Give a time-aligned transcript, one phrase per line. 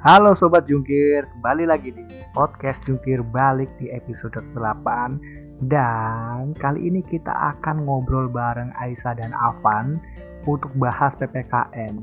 [0.00, 2.00] Halo Sobat Jungkir, kembali lagi di
[2.32, 9.36] podcast Jungkir balik di episode 8 Dan kali ini kita akan ngobrol bareng Aisyah dan
[9.36, 10.00] Avan
[10.48, 12.00] untuk bahas PPKM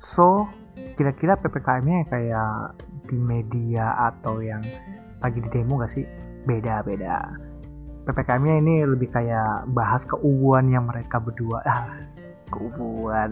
[0.00, 0.48] So,
[0.96, 2.80] kira-kira PPKM-nya kayak
[3.12, 4.64] di media atau yang
[5.20, 6.08] lagi di demo gak sih?
[6.48, 7.20] Beda-beda
[8.08, 11.60] PPKM-nya ini lebih kayak bahas keubuan yang mereka berdua.
[11.68, 13.28] Ah,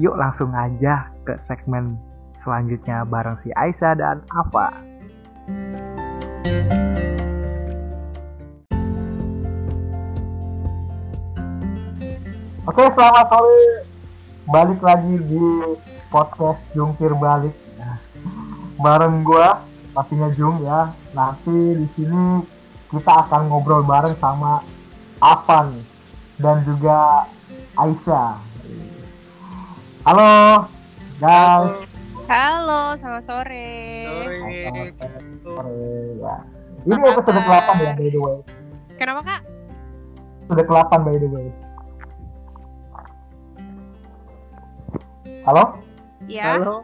[0.00, 2.00] Yuk langsung aja ke segmen
[2.44, 4.68] selanjutnya bareng si Aisyah dan Ava.
[12.64, 13.60] Oke, selamat sore.
[14.44, 15.44] Balik lagi di
[16.12, 17.56] podcast Jungkir Balik.
[18.76, 19.64] Bareng gua,
[19.96, 20.92] pastinya Jung ya.
[21.16, 22.44] Nanti di sini
[22.92, 24.60] kita akan ngobrol bareng sama
[25.20, 25.80] Avan
[26.36, 27.28] dan juga
[27.76, 28.36] Aisyah.
[30.04, 30.68] Halo,
[31.16, 31.93] guys.
[32.24, 32.96] Halo.
[32.96, 33.72] Selamat sore.
[34.08, 34.40] Sore.
[35.44, 35.76] Sore,
[36.16, 36.34] ya.
[36.84, 38.36] Ini episode ke-8 ya by the way.
[38.96, 39.40] Kenapa kak?
[40.44, 41.46] Episode ke-8 by the way.
[45.44, 45.64] Halo?
[46.24, 46.56] Ya.
[46.56, 46.76] Halo.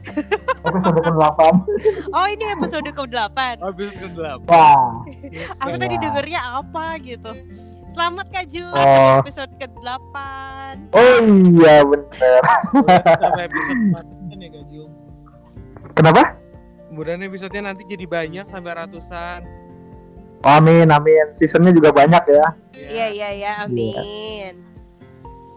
[0.66, 1.40] Episode ke-8.
[2.10, 4.50] Oh ini episode ke-8 Oh, episode ke-8.
[4.50, 5.46] Ya.
[5.62, 7.30] Aku tadi dengernya apa gitu.
[7.90, 9.18] Selamat Kak Ju, Oh.
[9.18, 10.14] episode ke-8
[10.94, 11.16] Oh
[11.50, 12.42] iya bener.
[13.18, 14.19] Sampai episode 4 ya Kak Jung.
[16.00, 16.32] Kenapa?
[16.88, 19.44] Kemudian episodenya nanti jadi banyak sampai ratusan.
[20.40, 21.28] Amin, amin.
[21.36, 22.46] Seasonnya juga banyak ya.
[22.72, 24.64] Iya iya iya, amin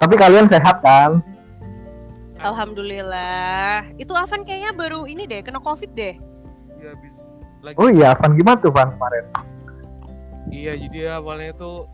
[0.04, 1.24] Tapi kalian sehat kan?
[2.44, 6.20] Alhamdulillah Itu Avan kayaknya baru ini deh, kena covid deh
[6.76, 7.24] Iya, habis
[7.64, 7.80] lagi.
[7.80, 9.24] Oh iya, Van gimana tuh Van kemarin?
[10.52, 11.88] Iya, jadi awalnya tuh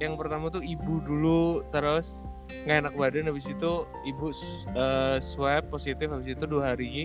[0.00, 2.24] yang pertama tuh ibu dulu terus
[2.64, 4.32] nggak enak badan habis itu ibu
[4.72, 7.04] eh, swab positif habis itu dua hari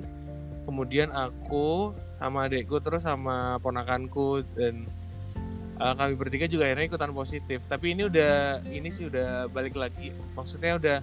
[0.66, 4.90] kemudian aku sama adekku terus sama ponakanku dan
[5.78, 7.62] eh, kami bertiga juga akhirnya ikutan positif.
[7.70, 10.12] Tapi ini udah ini sih udah balik lagi.
[10.34, 10.98] Maksudnya udah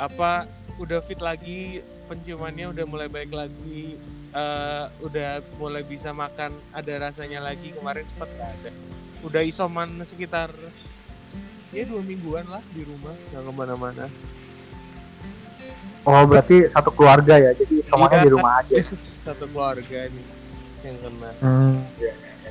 [0.00, 0.48] apa
[0.82, 1.78] udah fit lagi
[2.10, 4.00] penciumannya udah mulai baik lagi
[4.34, 7.70] eh, udah mulai bisa makan ada rasanya lagi.
[7.76, 8.70] Kemarin sempat nggak ada.
[9.24, 10.50] Udah isoman sekitar
[11.74, 14.06] ya dua mingguan lah di rumah nggak ke mana-mana
[16.04, 18.22] Oh berarti satu keluarga ya, jadi semuanya Iya.
[18.22, 18.74] di rumah aja.
[19.26, 20.24] satu keluarga nih
[20.82, 22.50] yang kena Hmm, ya, ya, ya.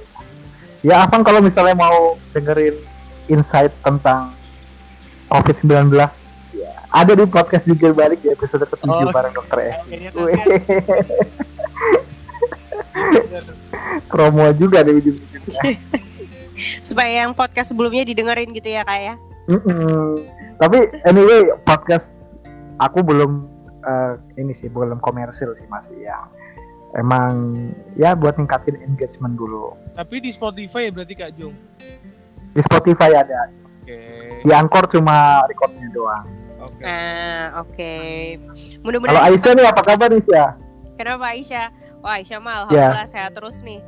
[0.81, 2.75] Ya, Afan kalau misalnya mau dengerin
[3.28, 4.31] insight tentang
[5.30, 5.92] COVID-19
[6.52, 9.08] ya, ada di podcast juga balik di episode ke-7 Oh.
[9.08, 9.69] bareng Dokter E.
[9.69, 10.08] nanti
[14.08, 15.62] promo juga deh ujung-ujungnya.
[16.86, 19.13] Supaya yang podcast sebelumnya didengerin gitu ya kak ya
[19.44, 20.24] Mm-mm.
[20.56, 22.08] Tapi anyway, podcast
[22.78, 23.31] aku belum
[23.81, 26.25] eh, ini sih belum komersil sih masih yang
[26.94, 27.53] emang
[27.94, 29.73] ya buat ningkatin engagement dulu.
[29.94, 31.56] tapi di Spotify ya berarti Kak Jung
[32.53, 33.50] Di Spotify ada,
[33.81, 33.97] oke
[34.45, 36.25] di Anchor cuma recordnya doang.
[36.62, 37.94] oke Nah oke
[38.38, 40.47] Kalau Mudah-mudahan Aisyah nih apa kabar nih ya?
[40.94, 41.67] Kenapa Aisyah?
[42.00, 42.94] Wah Aisyah mah Ya.
[42.94, 43.81] alhamdulillah sehat terus nih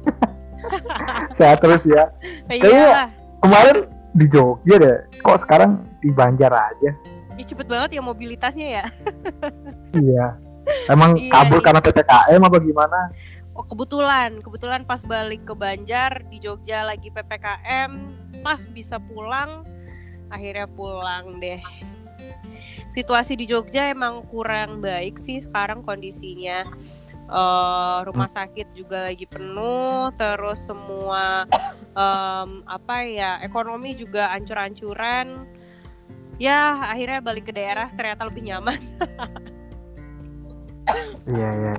[1.38, 2.10] Sehat terus ya.
[2.50, 3.08] Iya
[3.40, 6.90] Kemarin di Jogja deh, kok sekarang di Banjar aja?
[7.40, 8.84] Ih, cepet banget ya mobilitasnya ya
[9.96, 10.36] Iya.
[10.92, 11.64] Emang Iya, kabur iya.
[11.64, 12.98] karena PPKM apa gimana?
[13.56, 17.90] Oh kebetulan, kebetulan pas balik ke Banjar di Jogja lagi ppkm,
[18.46, 19.66] pas bisa pulang,
[20.30, 21.58] akhirnya pulang deh.
[22.86, 26.62] Situasi di Jogja emang kurang baik sih sekarang kondisinya.
[27.30, 31.46] Eh, rumah sakit juga lagi penuh, terus semua
[31.94, 35.46] em, apa ya ekonomi juga ancur-ancuran.
[36.40, 38.80] Ya akhirnya balik ke daerah ternyata lebih nyaman.
[41.30, 41.74] Iya, iya.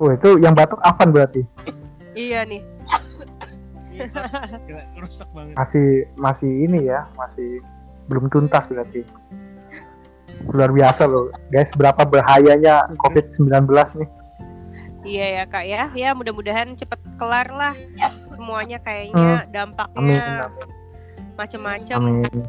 [0.00, 1.44] Oh, itu yang batuk Avan berarti.
[2.16, 2.64] iya nih.
[4.08, 4.56] Sorry.
[4.64, 5.86] Gila, rusak banget Masih
[6.16, 7.60] masih ini ya, masih
[8.08, 9.04] belum tuntas berarti.
[10.54, 11.68] Luar biasa loh, guys.
[11.76, 13.68] Berapa bahayanya COVID-19
[14.00, 14.10] nih.
[15.04, 17.74] Iya ya kak ya, ya mudah-mudahan cepet kelar lah
[18.28, 20.50] semuanya kayaknya Amin, dampaknya
[21.36, 22.44] amin.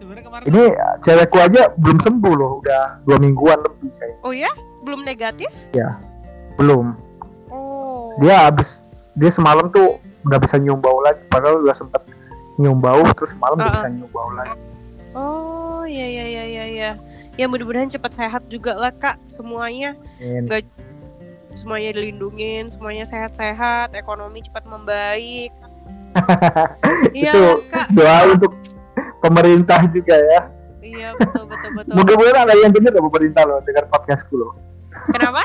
[0.00, 0.64] Sebenarnya kemarin Ini
[1.04, 4.16] cewekku aja belum sembuh loh, udah dua mingguan lebih saya.
[4.24, 4.48] Oh ya,
[4.80, 5.52] belum negatif?
[6.56, 6.96] Belum.
[7.52, 8.16] Oh.
[8.24, 8.80] Dia habis
[9.12, 12.00] dia semalam tuh nggak bisa nyium bau lagi, padahal udah sempet
[12.56, 13.76] nyium bau, terus semalam udah Uh-uh.
[13.84, 14.56] bisa nyium bau lagi.
[15.12, 16.90] Oh ya ya ya ya ya.
[17.36, 20.48] Ya mudah-mudahan cepat sehat juga lah kak semuanya, Amin.
[21.52, 25.52] semuanya dilindungin, semuanya sehat-sehat, ekonomi cepat membaik.
[27.14, 27.86] Iya Itu kak.
[27.94, 28.52] doa untuk
[29.20, 30.40] pemerintah juga ya.
[30.80, 31.92] Iya betul betul betul.
[31.92, 34.52] Mudah-mudahan ada yang dengar pemerintah loh dengar podcastku loh.
[35.12, 35.44] Kenapa?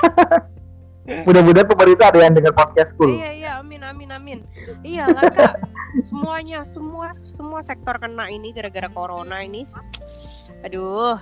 [1.28, 3.14] Mudah-mudahan pemerintah ada yang dengar podcastku loh.
[3.14, 4.40] Iya iya amin amin amin.
[4.82, 5.54] Iya lah kak.
[6.02, 9.68] Semuanya semua semua sektor kena ini gara-gara corona ini.
[10.64, 11.20] Aduh.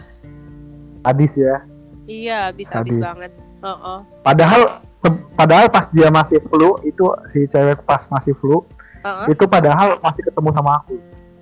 [1.04, 1.66] Habis ya.
[2.06, 3.02] Iya habis habis Habis.
[3.02, 3.32] banget.
[3.60, 4.00] Heeh.
[4.22, 4.62] Padahal
[4.94, 8.64] se- padahal pas dia masih flu itu si cewek pas masih flu
[9.02, 9.32] Heeh.
[9.32, 10.96] itu padahal masih ketemu sama aku.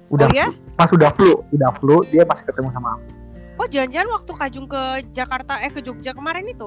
[0.10, 0.48] Udah Oh ya?
[0.76, 3.06] Pas udah flu, udah flu dia masih ketemu sama aku.
[3.60, 4.82] Oh jangan-jangan waktu Kajung ke
[5.14, 6.66] Jakarta eh ke Jogja kemarin itu?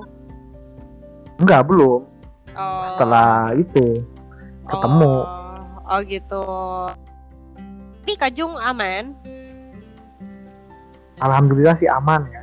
[1.43, 2.07] Enggak, belum.
[2.55, 2.85] Oh.
[2.95, 4.05] Setelah itu
[4.71, 5.15] ketemu.
[5.27, 6.45] Oh, oh gitu.
[8.05, 9.17] Ini Kajung aman.
[11.15, 12.43] alhamdulillah sih aman ya.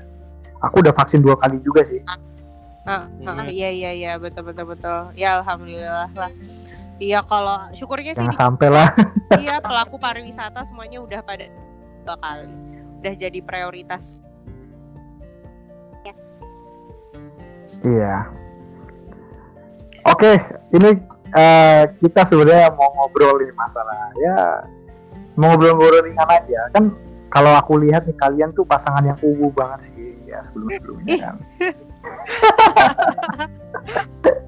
[0.63, 1.99] Aku udah vaksin dua kali juga sih.
[2.07, 2.17] Ah,
[2.87, 3.45] ah, Hmm.
[3.51, 5.11] iya iya iya betul betul betul.
[5.13, 6.31] Ya alhamdulillah lah.
[7.01, 8.89] Iya kalau syukurnya sih Jangan di- sampai lah.
[9.42, 11.50] iya pelaku pariwisata semuanya udah pada
[12.06, 12.53] dua kali.
[13.01, 14.21] Udah jadi prioritas.
[17.81, 18.27] Iya.
[20.03, 20.36] Oke,
[20.75, 20.92] ini
[21.31, 24.68] eh, kita sebenarnya mau ngobrol nih masalah ya
[25.39, 26.92] mau ngobrol-ngobrol ringan aja kan
[27.31, 31.36] kalau aku lihat nih kalian tuh pasangan yang ungu banget sih ya sebelum-sebelumnya kan.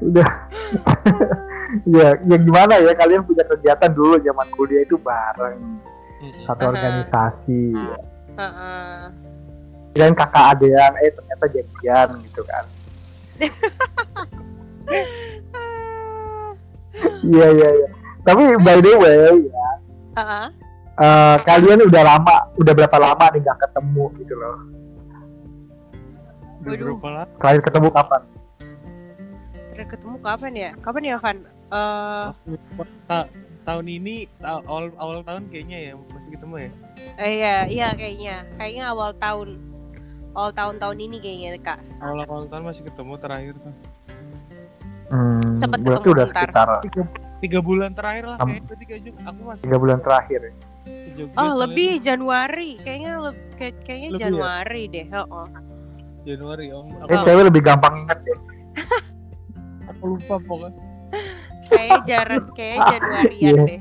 [0.00, 0.28] Udah.
[1.96, 5.80] ya, ya gimana ya kalian punya kegiatan dulu zaman kuliah itu bareng
[6.46, 7.74] satu organisasi.
[8.38, 8.96] Heeh.
[9.92, 12.64] Kirain kakak adean, eh ternyata jadian gitu kan.
[17.22, 17.88] Iya iya iya.
[18.22, 19.16] Tapi by the way
[19.48, 19.68] ya,
[20.20, 20.46] Heeh.
[21.00, 24.56] eh, kalian udah lama, udah berapa lama nih nggak ketemu gitu loh.
[26.62, 26.86] Udah Waduh.
[26.94, 27.32] berapa lama?
[27.40, 28.22] Terakhir ketemu kapan?
[29.82, 30.70] Terakhir ketemu kapan ya?
[30.78, 31.38] Kapan ya Van?
[31.42, 32.26] Eh,
[33.10, 33.30] Ta-
[33.62, 36.70] tahun ini ta- awal awal tahun kayaknya ya masih ketemu ya.
[37.18, 38.36] eh, iya iya kayaknya.
[38.54, 39.48] Kayaknya awal tahun.
[40.32, 41.82] Awal tahun-tahun ini kayaknya kak.
[41.98, 43.74] Awal awal tahun masih ketemu terakhir tuh.
[45.10, 46.46] Hmm, Sempet berarti ketemu udah bentar.
[46.46, 47.02] sekitar Tiga,
[47.42, 49.02] tiga bulan terakhir lah kayaknya berarti kayak.
[49.26, 50.40] Aku masih tiga bulan terakhir.
[50.40, 50.52] ya.
[51.12, 52.70] Jogja Oh lebih Januari.
[52.78, 54.26] Kayaknya le- kayak- kayaknya Lebih ya?
[54.30, 55.06] Januari deh.
[55.10, 55.46] Heeh.
[56.22, 56.86] Januari om.
[57.02, 58.38] Aku, Eh cewek lebih gampang inget deh.
[60.02, 60.82] aku lupa pokoknya.
[61.70, 63.62] Kayak jarak kayak Januarian Iya.
[63.64, 63.80] deh.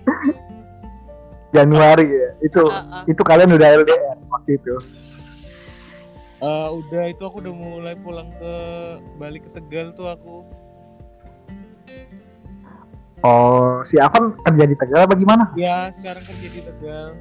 [1.52, 2.30] Januari ya.
[2.40, 3.02] Itu Heeh.
[3.10, 4.76] itu kalian udah LDR waktu itu.
[6.38, 8.54] Eh, udah itu aku udah mulai pulang ke
[9.18, 10.46] balik ke Tegal tuh aku.
[13.22, 15.50] Oh, si Avan kerja di Tegal apa gimana?
[15.54, 17.18] Ya sekarang kerja di Tegal.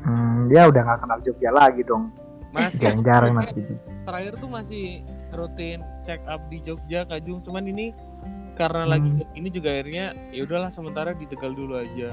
[0.00, 2.10] Hmm, dia udah nggak kenal Jogja lagi dong.
[2.50, 3.62] Masih Jarang-jarang nanti.
[4.02, 7.92] terakhir tuh masih rutin check up di Jogja Kajung cuman ini
[8.52, 8.90] karena Hmm.
[8.90, 12.12] lagi ini juga akhirnya ya udahlah sementara di Tegal dulu aja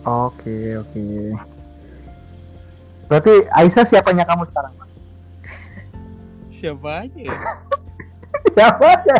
[0.00, 1.36] Oke, oke.
[3.04, 4.72] Berarti Aisyah siapanya kamu sekarang?
[4.74, 4.88] Pak?
[6.50, 7.36] siapa aja ya
[8.54, 9.18] Siapa ya?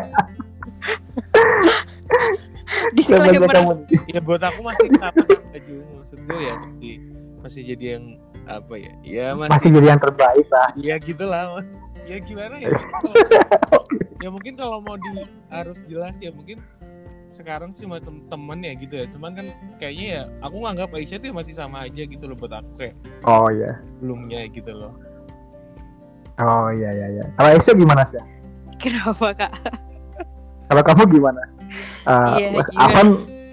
[2.96, 3.76] Siapanya Disclaimer.
[4.06, 5.22] ya buat aku masih sama
[5.52, 6.94] Kajung maksud gue ya masih
[7.40, 8.04] masih jadi yang
[8.46, 10.68] apa ya ya masih, Masih jadi yang terbaik lah.
[10.76, 11.44] ya gitulah
[12.08, 12.70] ya gimana ya
[14.24, 16.60] ya mungkin kalau mau di harus jelas ya mungkin
[17.30, 19.46] sekarang sih sama temen ya gitu ya cuman kan
[19.78, 23.46] kayaknya ya aku nganggap Aisyah tuh masih sama aja gitu loh buat aku kayak Oh
[23.48, 23.78] iya.
[24.02, 24.92] belumnya gitu loh
[26.40, 27.24] Oh iya iya iya.
[27.36, 28.16] Kalau Aisyah gimana sih?
[28.80, 29.52] Kenapa kak?
[30.72, 31.42] Kalau kamu gimana?
[32.08, 32.80] Eh, Iya, gimana?
[32.80, 33.08] Avan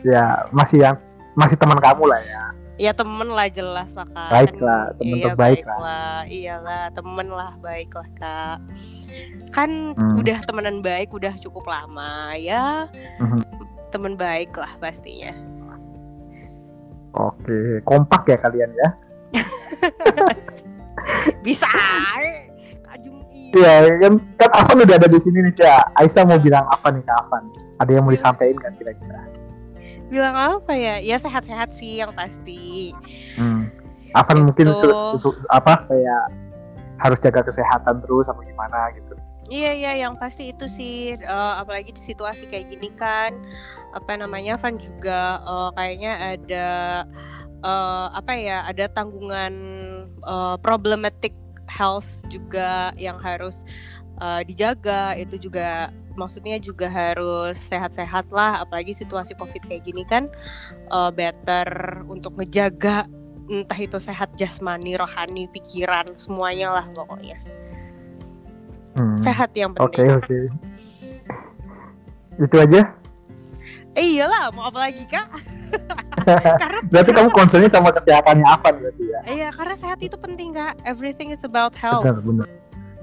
[0.08, 0.24] ya
[0.56, 0.96] masih yang
[1.36, 2.47] masih teman kamu lah ya.
[2.78, 4.30] Ya temen lah jelas lah kak.
[4.30, 6.18] Baik Kan- lah, temen iya, terbaik baik lah.
[6.24, 8.58] Iyalah temen lah baik lah kak.
[9.50, 10.14] Kan Hmm.
[10.16, 12.86] udah temenan baik udah cukup lama ya.
[13.18, 13.42] Mhm.
[13.90, 15.34] Temen baik lah pastinya.
[17.12, 18.90] Oke, kompak ya kalian ya.
[21.42, 21.66] Bisa.
[22.22, 22.46] eh,
[22.84, 23.50] Kajung i.
[23.52, 25.66] Iya kan kan Avan udah ada di sini nih sih.
[25.98, 27.44] Aisyah mau bilang apa nih ke Avan?
[27.80, 28.22] Ada yang mau Iya.
[28.22, 29.22] disampaikan kan kira-kira?
[30.08, 31.00] Bilang apa ya?
[31.04, 32.96] Ya sehat-sehat sih yang pasti.
[33.36, 33.68] Hmm.
[34.18, 34.82] Mungkin Gitu.
[34.82, 36.24] su- su- apa kayak
[36.98, 39.14] harus jaga kesehatan terus apa gimana gitu.
[39.48, 43.32] Iya iya yang pasti itu sih eh, apalagi di situasi kayak gini kan
[43.96, 46.68] apa namanya Van juga eh, kayaknya ada
[47.64, 49.54] eh, apa ya ada tanggungan
[50.20, 51.32] eh, problematic
[51.70, 53.64] health juga yang harus
[54.20, 60.28] eh, dijaga itu juga maksudnya juga harus sehat-sehat lah apalagi situasi covid kayak gini kan
[60.92, 63.06] eh, better untuk ngejaga
[63.48, 67.40] entah itu sehat jasmani rohani pikiran semuanya lah pokoknya
[68.98, 69.14] Hmm.
[69.14, 70.38] sehat yang Oke penting oke.
[72.42, 72.82] Itu aja.
[73.94, 75.30] Eh iyalah, mau apa lagi kak?
[76.62, 80.76] karena berarti kamu concernnya sama kesehatannya apa berarti ya iya karena sehat itu penting kak
[80.84, 82.48] everything is about health benar benar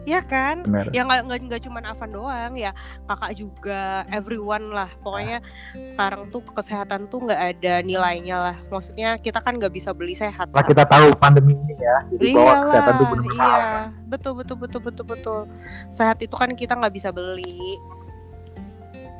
[0.05, 2.77] ya kan benar ya nggak nggak nggak cuma Avan doang ya
[3.09, 5.41] kakak juga everyone lah pokoknya
[5.81, 10.53] sekarang tuh kesehatan tuh nggak ada nilainya lah maksudnya kita kan nggak bisa beli sehat
[10.53, 10.69] Kak.
[10.69, 13.85] kita tahu pandemi ini ya jadi bahwa kesehatan itu benar-benar iya mahal.
[14.13, 15.41] betul betul betul betul betul
[15.89, 17.81] sehat itu kan kita nggak bisa beli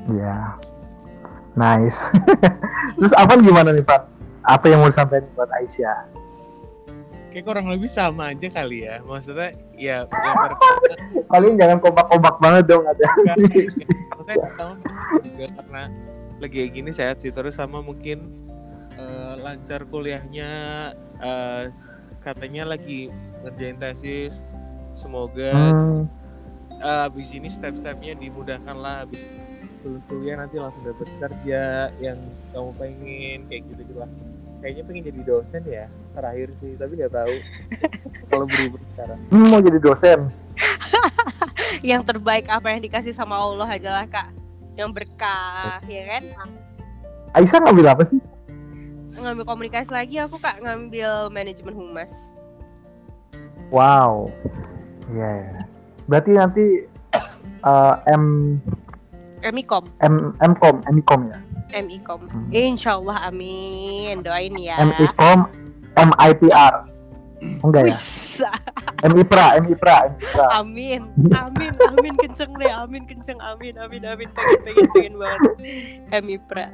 [0.05, 0.53] Iya.
[1.57, 1.97] Nice.
[2.99, 4.01] Terus Avan gimana nih Pak?
[4.45, 6.24] Apa yang mau disampaikan buat Aisyah?
[7.35, 9.03] Kayak kurang lebih sama aja kali ya.
[9.03, 10.95] Maksudnya ya yang berkata
[11.27, 13.05] Kalian jangan kompak-kompak banget dong ada.
[14.15, 14.73] maksudnya pertama
[15.19, 15.83] juga karena
[16.39, 17.35] lagi kayak gini sehat sih.
[17.35, 18.23] Terus sama mungkin
[18.95, 20.51] eh, lancar kuliahnya
[21.19, 21.75] eh,
[22.23, 23.11] katanya lagi
[23.43, 24.47] ngerjain tesis.
[24.95, 26.07] Semoga Hmm,
[26.79, 29.19] eh, abis ini step-stepnya dimudahkan lah abis
[29.83, 32.17] lulus kuliah nanti langsung dapet kerja yang
[32.55, 34.09] kamu pengen kayak gitu gitu lah
[34.65, 35.85] kayaknya pengen jadi dosen ya
[36.17, 37.33] terakhir sih tapi nggak tahu
[38.33, 40.19] kalau berubah sekarang hmm, mau jadi dosen.
[41.93, 44.33] yang terbaik apa yang dikasih sama Allah adalah kak
[44.73, 46.23] yang berkah ya kan
[47.37, 48.17] Aisyah ngambil apa sih?
[49.21, 52.33] ngambil komunikasi lagi aku kak ngambil manajemen humas
[53.73, 54.29] Wow.
[55.09, 55.29] Iya.
[55.41, 55.61] iya.
[56.05, 56.65] Berarti nanti
[57.65, 58.23] eh, M
[59.53, 61.37] Mikom M Mcom, Mcom ya.
[61.83, 62.47] Mikom Hmm.
[62.51, 65.49] Insya Allah amin doain ya Micom,
[65.95, 66.73] MIPR.
[67.61, 67.95] Enggak ya?
[69.05, 70.45] MIPRA, MIPRA, MIPRA.
[70.59, 75.51] amin amin amin kenceng deh amin kenceng amin amin amin pengen pengen pengen banget
[76.09, 76.67] Emipra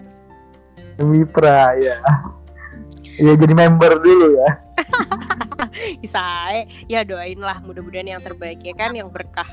[0.98, 1.96] MIPRA ya.
[3.20, 4.50] Iya jadi member dulu ya.
[6.06, 9.48] Isae ya doain lah mudah-mudahan yang terbaik ya kan yang berkah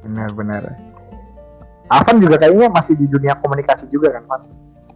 [0.00, 0.89] Benar-benar.
[1.90, 4.42] Avan juga kayaknya masih di dunia komunikasi juga kan, Van?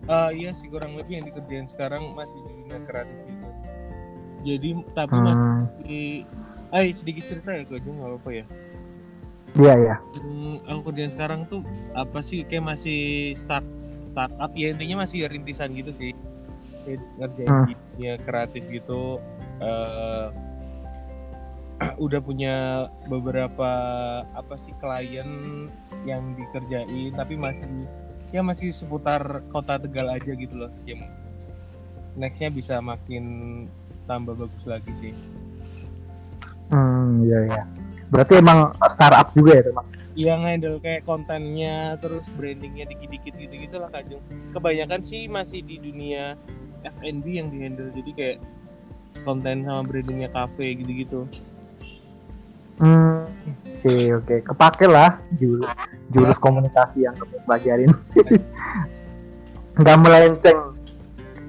[0.04, 3.46] Eh, iya sih kurang lebih yang dikerjain sekarang masih di dunia kreatif gitu
[4.44, 6.04] jadi tapi Hmm, masih
[6.70, 8.44] eh sedikit cerita ya gue aja nggak apa ya
[9.54, 9.96] iya ya.
[10.14, 13.00] Hmm, aku kerjaan sekarang tuh apa sih kayak masih
[13.32, 13.64] start
[14.04, 16.12] startup ya intinya masih rintisan gitu sih
[16.84, 17.66] Kayak ngerjain Hmm.
[17.96, 19.02] dunia kreatif gitu
[19.58, 20.26] eh
[21.98, 23.70] udah punya beberapa
[24.34, 25.26] apa sih klien
[26.06, 27.86] yang dikerjain tapi masih
[28.30, 31.06] ya masih seputar kota Tegal aja gitu loh yang
[32.14, 33.66] nextnya bisa makin
[34.06, 35.14] tambah bagus lagi sih
[36.72, 37.62] Hmm, iya ya.
[38.08, 39.84] Berarti emang startup juga ya, teman?
[40.14, 44.22] yang handle kayak kontennya terus brandingnya dikit-dikit gitu-gitu lah Kak Jung.
[44.54, 46.38] Kebanyakan sih masih di dunia
[46.86, 48.38] F&B yang dihandle jadi kayak
[49.26, 51.26] konten sama brandingnya cafe gitu-gitu.
[52.78, 53.26] Hmm,
[53.78, 54.34] oke oke.
[54.50, 55.70] Kepake lah jurus
[56.10, 57.90] jurus komunikasi yang kamu pelajarin.
[59.80, 60.60] Nggak melenceng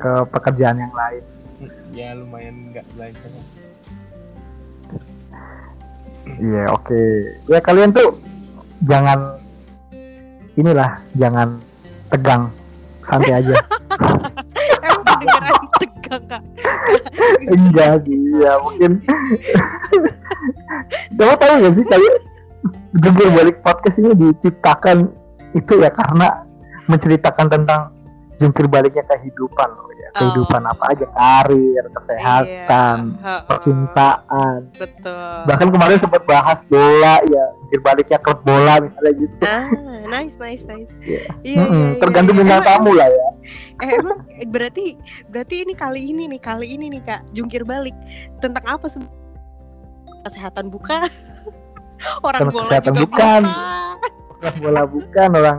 [0.02, 1.24] ke pekerjaan yang lain.
[1.96, 3.32] Ya lumayan nggak belajar.
[6.26, 7.02] Iya oke.
[7.48, 8.18] Ya kalian tuh
[8.84, 9.40] jangan
[10.58, 11.62] inilah jangan
[12.10, 12.50] tegang
[13.06, 13.56] santai aja.
[14.86, 16.44] emang kedengeran tegang kak
[17.46, 18.92] Enggak sih ya mungkin.
[21.18, 22.16] Coba tahu nggak sih kalian
[22.98, 25.10] jungkir balik podcast ini diciptakan
[25.54, 26.46] itu ya karena
[26.86, 27.82] menceritakan tentang
[28.36, 30.10] jungkir baliknya kehidupan loh ya.
[30.16, 31.06] Kehidupan apa aja?
[31.12, 34.60] Karir kesehatan Iya, percintaan.
[34.76, 35.36] Betul.
[35.48, 39.36] Bahkan kemarin sempat bahas bola ya jungkir baliknya klub bola misalnya gitu.
[39.44, 39.68] Ah
[40.08, 40.92] nice nice nice.
[41.06, 41.22] Iya.
[41.44, 42.42] iya Mm-mm, iya, iya, tergantung iya.
[42.44, 43.30] bintang tamu lah ya.
[43.84, 44.20] Eh, emang
[44.52, 44.86] berarti
[45.28, 47.96] berarti ini kali ini nih kali ini nih kak jungkir balik.
[48.40, 49.02] Tentang apa sih
[50.26, 51.06] kesehatan bukan.
[52.28, 53.42] Orang bola kesehatan juga bukan.
[53.46, 53.96] bukan
[54.36, 55.58] orang bola bukan orang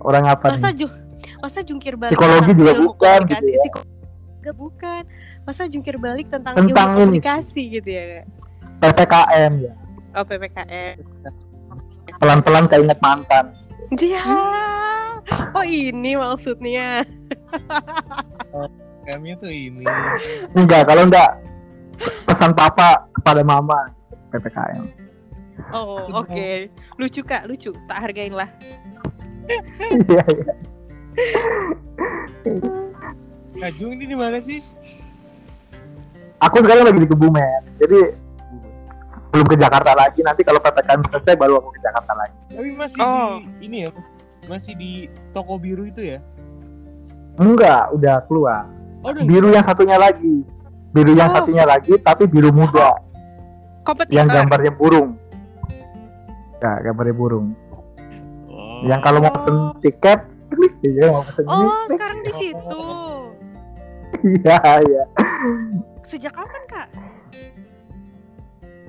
[0.00, 0.78] orang apa masa nih?
[0.80, 0.86] ju
[1.42, 3.64] masa jungkir balik Psikologi juga bukan, gitu ya.
[4.40, 5.02] Juga bukan.
[5.44, 7.20] Masa jungkir balik tentang, Tentang ilmu ini.
[7.20, 8.04] komunikasi gitu ya?
[8.22, 8.26] Kak?
[8.80, 9.72] ppkm ya.
[10.16, 10.96] Oh ppkm
[12.20, 13.52] pelan pelan keinget mantan.
[13.92, 14.24] Dia
[15.52, 17.04] oh ini maksudnya.
[19.04, 19.84] Kayaknya tuh ini.
[20.56, 21.36] Enggak kalau enggak
[22.24, 23.92] pesan papa kepada mama
[24.32, 24.84] ppkm.
[25.70, 26.72] Oh oke.
[26.96, 27.70] lucu kak lucu.
[27.86, 28.48] Tak hargain lah.
[30.08, 30.52] Iya iya.
[33.60, 34.62] Kak Jung ini di mana sih?
[36.40, 37.60] aku sekarang lagi di Kebumen.
[37.76, 38.00] Jadi
[39.30, 40.24] belum ke Jakarta lagi.
[40.24, 42.36] Nanti kalau ppkm selesai baru aku ke Jakarta lagi.
[42.56, 43.42] Tapi masih Oh.
[43.60, 43.90] di ini ya
[44.48, 46.18] masih di toko biru itu ya?
[47.38, 48.64] enggak udah keluar.
[49.04, 50.42] Oh udah biru yang satunya lagi
[50.90, 51.34] biru yang Oh.
[51.36, 52.98] satunya lagi tapi biru muda
[53.82, 55.14] kompetitor yang gambarnya burung
[56.58, 57.46] ya gambarnya burung
[58.46, 58.82] Oh.
[58.84, 61.88] yang kalau mau pesen tiket klik ya mau pesen ini Oh, klik.
[61.90, 62.84] sekarang di situ.
[64.36, 65.04] iya iya
[66.02, 66.88] Sejak kapan, Kak?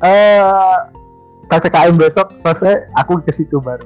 [0.01, 0.75] eh
[1.45, 3.85] ppkm besok selesai aku ke situ baru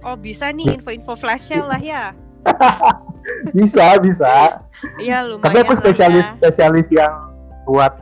[0.00, 2.12] Oh, bisa nih info-info flash sale lah ya.
[3.56, 4.60] bisa bisa
[4.96, 5.40] Iya, lumayan.
[5.40, 6.32] tapi aku lah spesialis ya.
[6.36, 7.12] spesialis yang
[7.64, 7.92] buat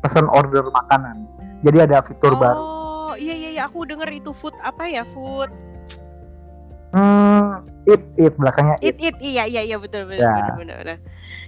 [0.00, 1.26] pesan order makanan.
[1.60, 2.56] Jadi ada fitur baru.
[2.56, 5.04] Oh, iya iya iya, aku denger itu food apa ya?
[5.04, 5.52] Food.
[6.90, 8.34] Hmm it it.
[8.34, 9.14] Belakangnya it, It.
[9.14, 9.16] it.
[9.20, 9.76] Iya iya iya.
[9.76, 10.34] Betul betul Ya.
[10.34, 10.98] benar benar benar.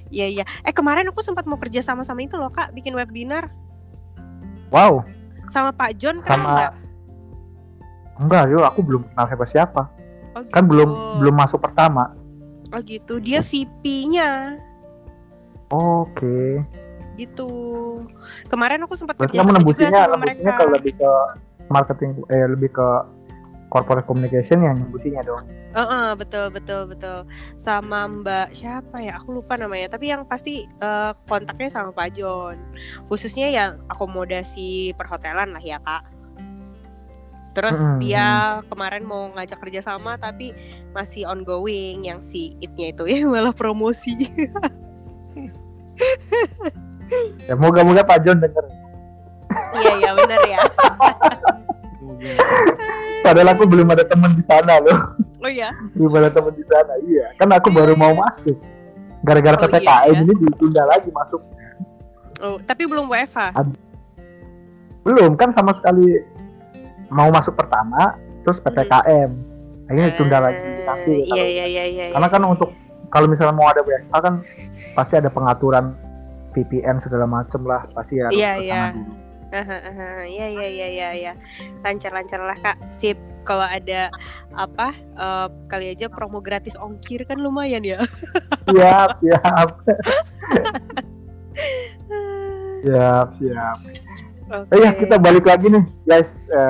[0.07, 0.45] Iya iya.
[0.62, 3.50] Eh kemarin aku sempat mau kerja sama sama itu loh kak, bikin webinar
[4.69, 5.02] wow.
[5.45, 6.73] Sama Pak John kenal Sama- nggak?
[8.12, 9.83] enggak yo aku belum kenal siapa siapa
[10.33, 10.71] Oh, kan gitu.
[10.71, 12.12] belum belum masuk pertama.
[12.71, 14.57] Oh gitu, dia VP-nya
[15.69, 16.62] oke
[17.22, 17.50] gitu.
[18.50, 20.58] Kemarin aku sempat kerja sama juga sama mereka.
[20.58, 21.12] ke lebih ke
[21.70, 22.88] marketing eh lebih ke
[23.72, 27.24] corporate communication yang nembusinya dong Heeh, betul betul betul.
[27.56, 29.16] Sama Mbak siapa ya?
[29.16, 29.88] Aku lupa namanya.
[29.88, 32.60] Tapi yang pasti eh, kontaknya sama Pak John.
[33.08, 36.12] Khususnya yang akomodasi perhotelan lah ya kak.
[37.52, 38.00] Terus Mm-mm.
[38.00, 40.56] dia kemarin mau ngajak kerja sama tapi
[40.96, 44.12] masih ongoing yang si itnya itu ya malah promosi.
[47.42, 48.64] ya moga-moga Pak John denger
[49.75, 50.59] Iya iya benar ya.
[53.23, 54.99] Padahal aku belum ada teman di sana loh
[55.38, 55.75] Oh iya.
[55.92, 58.54] belum ada teman di sana iya kan aku baru mau masuk
[59.23, 60.21] gara-gara Oh, iya, ppkm iya.
[60.21, 61.40] ini ditunda lagi masuk
[62.38, 63.54] Oh, tapi belum WFH.
[65.02, 66.23] belum kan sama sekali
[67.09, 69.31] mau masuk pertama terus ppkm
[69.85, 72.04] akhirnya ditunda lagi Eh, kalau- Iya iya iya iya.
[72.11, 72.71] karena kan untuk
[73.09, 74.35] kalau misalnya mau ada WFH kan
[74.92, 75.95] pasti ada pengaturan
[76.52, 78.82] VPN segala macem lah pasti harus Iya, iya.
[79.52, 81.32] Iya iya iya iya iya.
[81.85, 82.76] Lancar-lancar lah Kak.
[82.88, 83.21] Sip.
[83.42, 84.06] Kalau ada
[84.54, 87.99] apa eh, kali aja promo gratis ongkir kan lumayan ya.
[88.71, 89.68] siap siap
[92.82, 93.76] siap siap
[94.53, 94.70] Oke.
[94.72, 96.62] oh ya kita balik lagi nih guys ke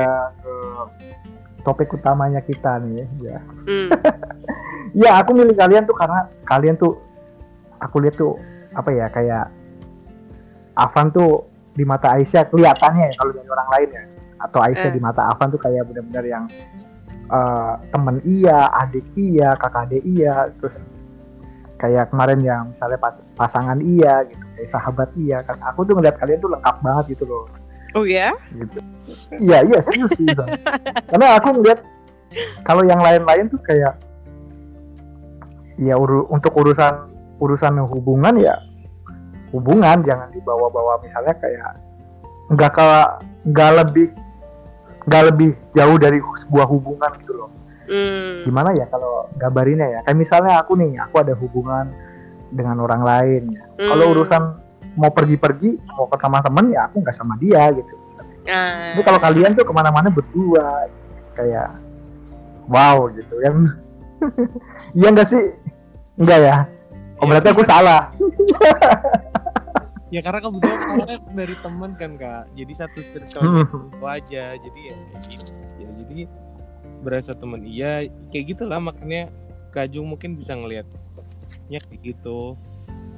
[1.63, 3.89] topik utamanya kita nih ya Hmm.
[5.07, 6.99] ya aku milih kalian tuh karena kalian tuh
[7.79, 8.35] aku lihat tuh
[8.75, 9.47] apa ya kayak
[10.77, 14.03] Afan tuh di mata Aisyah kelihatannya ya kalau dari orang lain ya
[14.43, 14.95] atau Aisyah Eh.
[14.97, 16.45] di mata Afan tuh kayak benar-benar yang
[17.33, 20.77] eh, temen iya, adik iya, kakak adik iya, terus
[21.81, 25.59] kayak kemarin yang misalnya pas- pasangan iya gitu, kayak sahabat iya kan.
[25.73, 27.49] Aku tuh ngeliat kalian tuh lengkap banget gitu loh.
[27.99, 28.31] Oh ya?
[28.55, 28.79] Gitu.
[29.41, 30.29] Iya iya serius sih.
[30.31, 30.49] Bang.
[31.11, 31.81] Karena aku ngeliat
[32.63, 33.99] kalau yang lain-lain tuh kayak
[35.81, 37.11] ya uru- untuk urusan
[37.43, 38.55] urusan hubungan ya
[39.53, 40.99] hubungan jangan dibawa-bawa.
[41.05, 41.77] Misalnya kayak
[42.53, 42.87] nggak ke
[43.53, 44.07] nggak lebih
[45.07, 47.51] nggak lebih jauh dari sebuah hubungan gitu loh.
[47.83, 48.47] Hmm.
[48.47, 50.01] gimana ya kalau gambarinnya ya?
[50.07, 51.91] Kayak misalnya aku nih aku ada hubungan
[52.55, 53.65] dengan orang lain ya.
[53.77, 54.15] kalau Hmm.
[54.17, 54.43] urusan
[54.97, 57.95] mau pergi-pergi mau ke sama temen ya aku nggak sama dia gitu.
[58.43, 58.91] Ah.
[58.95, 60.87] tapi kalau kalian tuh ke mana-mana berdua
[61.35, 61.75] kayak
[62.71, 63.35] wow gitu.
[63.43, 63.57] Kan
[64.99, 65.43] iya nggak sih?
[66.17, 66.57] Enggak ya?
[67.19, 68.11] Oh, berarti aku salah
[70.13, 72.45] ya karena kebetulan awalnya dari teman kan kak.
[72.53, 73.89] Jadi satu circle Hmm.
[73.89, 74.45] itu aja.
[74.55, 75.51] Jadi ya kayak gitu.
[75.81, 76.19] Ya jadi
[77.01, 78.07] berasa teman iya.
[78.29, 79.33] Kayak gitulah makanya
[79.73, 82.61] Kajung mungkin bisa ngelihatnya kayak gitu.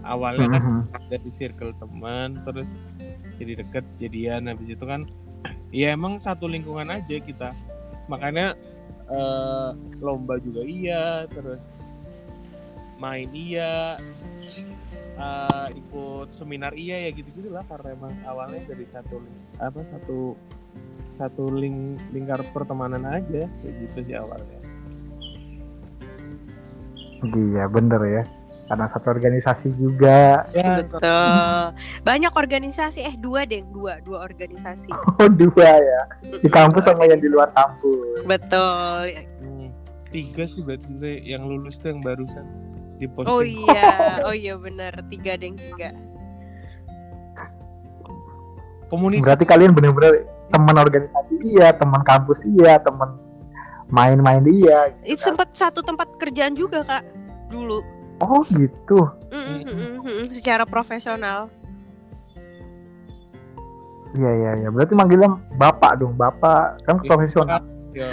[0.07, 1.11] Awalnya kan Mhm.
[1.11, 2.79] dari circle teman terus
[3.37, 4.47] jadi deket jadian.
[4.47, 5.11] Habis itu kan
[5.75, 7.51] ya emang satu lingkungan aja kita.
[8.07, 8.55] Makanya
[9.05, 11.59] eh, lomba juga iya terus
[12.97, 13.99] main iya
[15.19, 19.23] eh, ikut seminar iya ya gitu gitulah karena emang awalnya dari satu
[19.59, 20.37] apa satu
[21.15, 24.59] satu ling lingkar pertemanan aja kayak gitu sih awalnya.
[27.25, 28.23] Iya bener ya.
[28.65, 30.49] Karena satu organisasi juga.
[30.57, 31.65] Ya Betul.
[32.01, 33.05] Banyak organisasi.
[33.05, 34.91] Eh dua deh, dua, dua organisasi.
[35.21, 36.03] oh dua ya?
[36.41, 38.25] Di kampus sama yang di luar kampus.
[38.25, 39.21] Betul.
[39.45, 39.69] hmm,
[40.11, 40.91] tiga sih berarti
[41.29, 42.74] yang lulus tuh yang barusan
[43.05, 43.93] di posting Oh iya,
[44.27, 45.93] oh iya benar tiga deh tiga.
[48.87, 53.17] komunitas berarti kalian bener-bener teman organisasi iya teman kampus iya teman
[53.87, 57.03] main-main iya Itu sempat satu tempat kerjaan juga kak
[57.49, 57.83] dulu.
[58.17, 61.51] oh gitu Mm, mm, mm, mm, secara profesional.
[64.15, 67.09] iya iya iya berarti manggilnya bapak dong bapak kan Iya.
[67.09, 67.59] profesional
[67.91, 68.07] ya,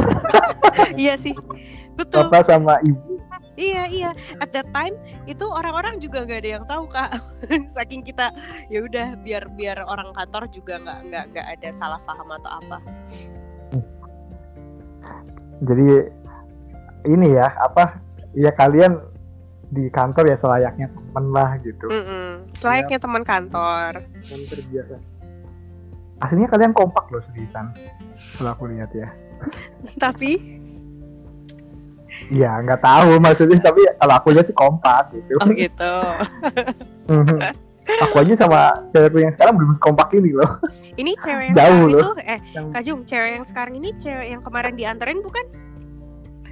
[0.97, 1.37] Iya sih,
[1.93, 2.25] betul.
[2.25, 3.21] bapak sama ibu
[3.61, 4.11] Iya iya.
[4.41, 4.97] At that time
[5.29, 7.13] itu orang-orang juga nggak ada yang tahu kak.
[7.77, 8.33] Saking kita
[8.73, 12.77] ya udah biar biar orang kantor juga nggak nggak nggak ada salah paham atau apa.
[15.61, 16.09] jadi
[17.05, 18.01] ini ya apa
[18.33, 18.97] ya kalian
[19.71, 22.49] di kantor ya selayaknya temen lah gitu Mm-mm.
[22.51, 24.03] Selayaknya teman kantor.
[24.25, 24.95] kantor biasa
[26.21, 27.73] aslinya kalian kompak loh seriusan
[28.37, 29.09] kalau aku lihat ya
[29.97, 30.37] Tapi
[32.27, 35.95] Iya nggak tahu maksudnya tapi kalau aku lihat sih kompak gitu oh gitu.
[37.07, 37.39] Mhm.
[37.81, 40.59] aku aja sama cewekku yang sekarang belum kompak ini loh
[40.93, 42.01] Ini cewek yang Jauh sekarang loh.
[42.03, 45.45] itu eh Yang- Kak Jung, cewek yang sekarang ini cewek yang kemarin dianterin bukan?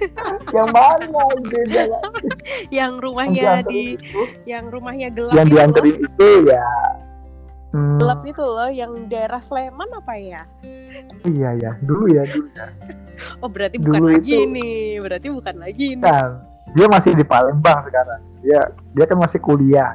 [0.56, 2.02] yang mana beda lah.
[2.72, 6.92] Yang yang rumahnya dianterin di itu yang rumahnya gelap yang itu dianterin itu ya loh.
[7.76, 10.42] hmm, Gelap itu loh yang daerah Sleman apa ya?
[11.22, 12.66] iya ya dulu ya dulu ya
[13.42, 14.80] Oh berarti bukan Dulu lagi itu- nih.
[14.98, 16.02] Berarti bukan lagi nih.
[16.02, 16.30] kan
[16.70, 18.60] dia masih di Palembang sekarang dia
[18.94, 19.90] dia kan masih kuliah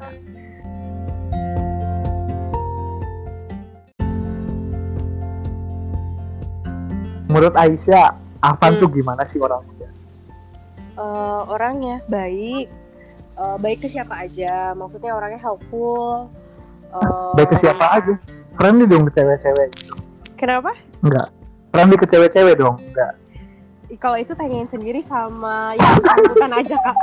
[7.27, 8.81] menurut Aisyah Afan Hmm.
[8.81, 9.73] tuh gimana sih orangnya
[10.95, 12.71] Eh, orangnya baik.
[13.35, 14.71] Eh, baik ke siapa aja.
[14.71, 16.31] Maksudnya orangnya helpful.
[16.87, 18.15] Eh, baik ke siapa aja
[18.55, 19.67] friendly dong ke cewek-cewek
[20.39, 20.71] Kenapa?
[21.03, 21.27] enggak
[21.75, 23.13] friendly ke cewek-cewek dong enggak
[23.95, 26.97] Kalau itu tanyain sendiri sama yang bersangkutan aja kak.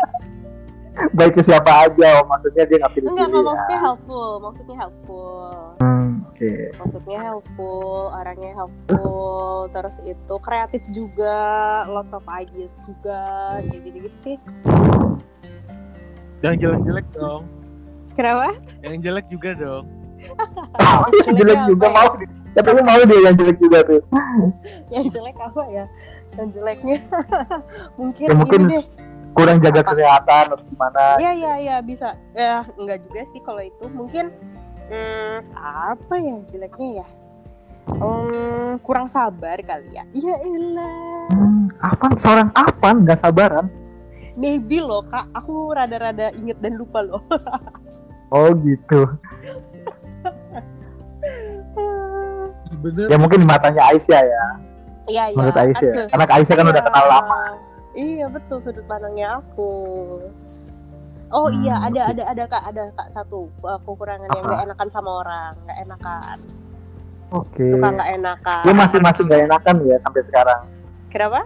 [1.14, 4.30] baik ke siapa aja oh, maksudnya dia nggak Enggak, pilih-pilih enggak ya maksudnya helpful.
[4.42, 5.40] Maksudnya helpful.
[5.80, 9.32] Hmm, oke Maksudnya helpful, orangnya helpful.
[9.70, 11.38] Terus itu kreatif juga,
[11.87, 13.22] lots of ideas juga,
[13.62, 14.37] kayak gitu-gitu sih.
[16.42, 17.42] Yang jelek-jelek dong.
[18.12, 18.52] Kenapa?
[18.82, 19.85] Yang jelek juga dong.
[20.18, 22.04] Jeleknya jelek juga ya?
[22.52, 24.00] Mau katanya mau dia yang jelek juga tuh
[24.94, 25.84] Yang jelek apa ya?
[26.32, 26.96] Yang jeleknya
[28.00, 28.84] mungkin, Ya, mungkin- ini deh.
[29.32, 29.88] kurang jaga Apa?
[29.90, 32.08] kesehatan atau gimana Iya iya iya bisa.
[32.32, 33.84] Ya enggak juga sih kalau itu.
[33.88, 34.28] Mungkin
[34.86, 37.06] hmm, apa ya jeleknya ya?
[37.88, 40.04] Hmm, kurang sabar kali ya.
[40.12, 41.28] Iya elah.
[41.28, 43.66] Hmm, Afan seorang Afan nggak sabaran.
[44.34, 47.24] Maybe loh kak, aku rada-rada inget dan lupa loh.
[48.32, 49.04] Oh gitu.
[52.83, 53.07] Bener.
[53.07, 54.45] Ya mungkin di matanya Aisyah ya.
[55.05, 55.37] Iya iya.
[55.37, 55.83] Menurut Aisyah.
[55.88, 56.07] Betul.
[56.11, 56.87] Karena Aisyah kan udah Iya.
[56.87, 57.42] kenal lama.
[57.92, 59.71] Iya betul sudut pandangnya aku.
[61.29, 64.88] Oh Hmm, iya ada ada ada kak ada kak satu uh, kekurangan yang nggak enakan
[64.88, 66.37] sama orang nggak enakan
[67.33, 67.64] Oke.
[67.66, 68.62] suka nggak enakan.
[68.62, 70.61] Dia masih masih nggak enakan ya sampai sekarang.
[71.09, 71.40] Kenapa?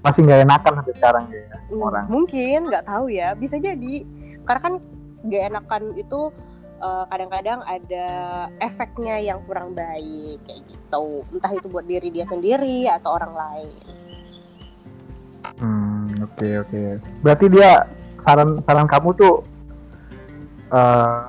[0.00, 2.04] Masih nggak enakan sampai sekarang ya sama Hmm, orang.
[2.08, 3.94] Mungkin nggak tahu ya bisa jadi
[4.42, 4.74] karena kan
[5.22, 6.20] nggak enakan itu
[6.82, 8.06] uh, kadang-kadang ada
[8.58, 13.72] efeknya yang kurang baik kayak gitu entah itu buat diri dia sendiri atau orang lain.
[15.62, 16.82] Hmm, oke oke.
[17.22, 17.86] Berarti dia
[18.18, 19.34] saran saran kamu tuh
[20.74, 21.22] eh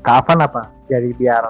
[0.00, 0.70] ke Afan apa?
[0.88, 1.44] Jadi biar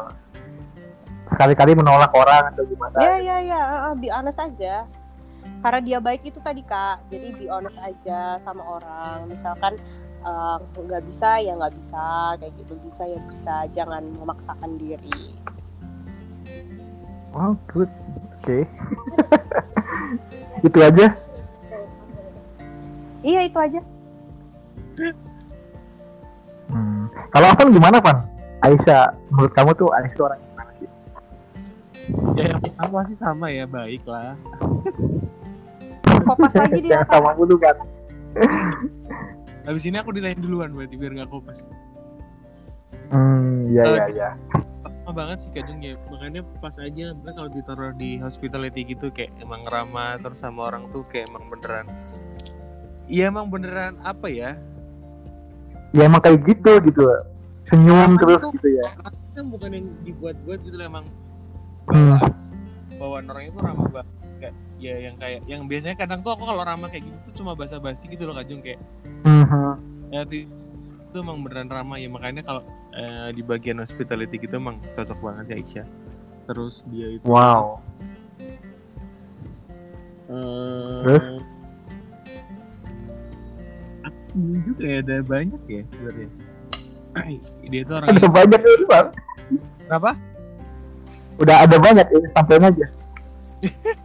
[1.31, 2.97] sekali-kali menolak orang atau gimana?
[2.99, 4.83] Ya ya ya, uh, be honest aja.
[5.61, 9.29] Karena dia baik itu tadi kak, jadi be honest aja sama orang.
[9.29, 9.77] Misalkan
[10.25, 12.07] uh, nggak bisa ya nggak bisa,
[12.41, 13.55] kayak gitu bisa ya bisa.
[13.77, 15.21] Jangan memaksakan diri.
[17.37, 17.93] Oh, good.
[18.41, 18.65] Oke.
[20.67, 21.13] Itu aja.
[23.21, 23.81] Iya itu aja.
[26.73, 27.05] Hmm.
[27.33, 28.25] Kalau Afan gimana, Pan?
[28.65, 30.89] Aisyah, menurut kamu tuh Aisyah orang gimana sih?
[32.37, 34.37] Ya yang pertama sih sama ya, baik lah.
[36.31, 37.15] Kopas lagi dia Jangan kak.
[37.19, 37.77] sama dulu kan.
[39.61, 41.67] Habis ini aku ditanya duluan berarti biar nggak kopas.
[43.11, 44.29] Hmm, iya iya iya.
[44.87, 49.35] Lama banget sih kadang ya, makanya pas aja mereka kalau ditaruh di hospitality gitu kayak
[49.39, 51.87] emang ramah terus sama orang tuh kayak emang beneran.
[53.11, 54.55] Iya emang beneran apa ya?
[55.91, 57.03] Ya emang kayak gitu gitu.
[57.67, 58.95] Senyum terus itu- gitu ya.
[59.35, 61.07] Kan bukan yang dibuat-buat gitu lah emang
[61.91, 62.19] Hmm.
[62.95, 64.07] bawaan orang itu ramah banget
[64.41, 67.53] kayak ya yang kayak yang biasanya kadang tuh aku kalau ramah kayak gitu tuh cuma
[67.53, 68.81] basa-basi gitu loh Kajung kayak
[69.21, 69.73] Mhm.
[70.11, 70.49] ya itu,
[71.05, 75.45] itu emang beneran ramah ya makanya kalau eh, di bagian hospitality gitu emang cocok banget
[75.47, 75.87] ya Aisyah
[76.47, 77.79] terus dia itu Wow.
[80.27, 81.27] eh, Terus?
[84.01, 84.27] aku
[84.65, 86.29] juga ya ada banyak ya sebenarnya
[87.71, 89.07] dia tuh orang Ada banyak ini, Bang.
[89.83, 90.11] Kenapa?
[91.37, 92.87] Udah ada banyak ini sampein aja.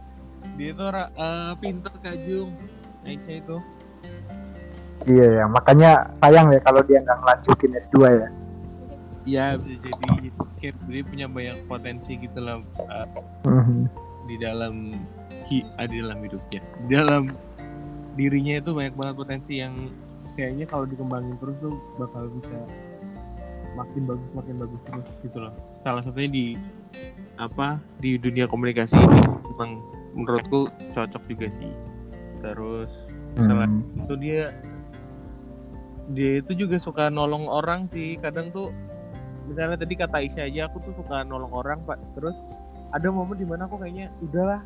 [0.56, 2.50] dia tuh orang eh, pinter Kajung
[3.06, 3.56] Aisyah itu.
[5.06, 8.28] Iya ya, makanya sayang ya kalau dia nggak ngelanjutin S2 ya.
[9.26, 10.30] ya bisa jadi
[10.62, 13.06] kayak dia punya banyak potensi gitu lah eh,
[13.46, 13.90] Mhm.
[14.26, 14.74] di dalam
[15.46, 16.62] hi, ah, di dalam hidupnya.
[16.86, 17.22] Di dalam
[18.14, 19.90] dirinya itu banyak banget potensi yang
[20.34, 22.58] kayaknya kalau dikembangin terus tuh bakal bisa
[23.76, 25.54] makin bagus makin bagus terus gitu loh.
[25.82, 26.46] Salah satunya di
[27.36, 29.20] apa di dunia komunikasi ini.
[29.54, 29.70] Memang
[30.16, 31.72] menurutku cocok juga sih
[32.40, 32.88] terus
[33.36, 33.68] Salah.
[33.68, 33.84] Hmm.
[34.00, 34.42] itu dia
[36.08, 38.72] dia itu juga suka nolong orang sih kadang tuh
[39.44, 42.32] misalnya tadi kata Isya aja aku tuh suka nolong orang pak terus
[42.90, 44.62] ada momen di mana aku kayaknya udahlah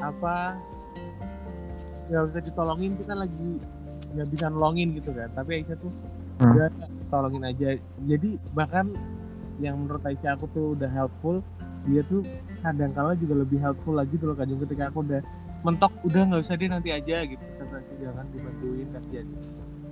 [0.00, 0.56] apa
[2.10, 3.50] nggak bisa ditolongin kita lagi
[4.10, 5.92] nggak bisa nolongin gitu kan tapi Aisyah tuh
[6.40, 6.56] Hmm.
[6.56, 6.72] udah
[7.12, 8.88] tolongin aja jadi bahkan
[9.60, 11.44] yang menurut Aisyah aku tuh udah helpful
[11.88, 12.20] dia tuh
[12.60, 15.20] kadang kala juga lebih helpful lagi tuh loh Kak Jung, ketika aku udah
[15.60, 17.40] mentok udah nggak usah deh nanti aja gitu.
[17.56, 19.26] Kata jangan dibantuin kasihan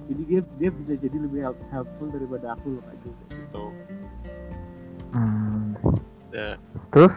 [0.09, 3.65] jadi dia dia bisa jadi lebih help- helpful daripada aku loh Kak Jung, gitu.
[5.09, 5.73] Hmm.
[6.29, 6.57] Nah,
[6.93, 7.15] Terus?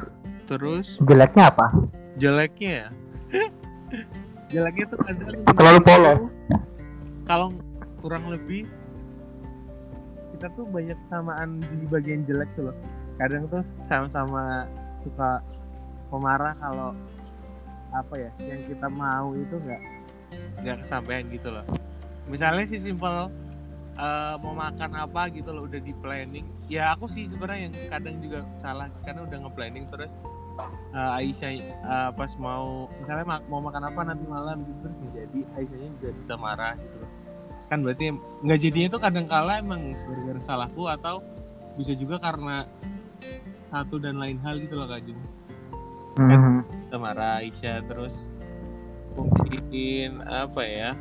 [0.47, 0.87] Terus?
[1.03, 1.67] Jeleknya apa?
[2.15, 2.87] jeleknya ya?
[4.51, 6.19] Jeleknya tuh kadang Terlalu polos.
[7.23, 7.47] kalau
[7.99, 8.67] kurang lebih?
[10.35, 12.75] Kita tuh banyak samaan di bagian jelek tuh loh
[13.21, 14.65] kadang tuh sama-sama
[15.05, 15.45] suka
[16.09, 16.97] pemarah kalau
[17.93, 19.81] apa ya yang kita mau itu nggak
[20.65, 21.65] nggak kesampaian gitu loh.
[22.25, 23.29] Misalnya sih simple
[23.99, 26.49] eh, mau makan apa gitu loh udah di planning.
[26.65, 30.09] Ya aku sih sebenarnya yang kadang juga salah karena udah nge-planning terus
[30.97, 35.13] eh, Aisyah eh, pas mau misalnya ma- mau makan apa nanti malam gitu terus nggak
[35.13, 37.11] jadi Aisyahnya juga bisa marah gitu loh.
[37.69, 38.05] Kan berarti
[38.47, 41.19] nggak jadinya itu kadang kala emang gara-gara salahku atau
[41.75, 42.63] bisa juga karena
[43.67, 45.21] satu dan lain hal gitu loh Kak Jung
[46.11, 46.67] Hmm.
[46.67, 48.27] kita marah Aisyah terus
[49.15, 50.91] mungkin apa ya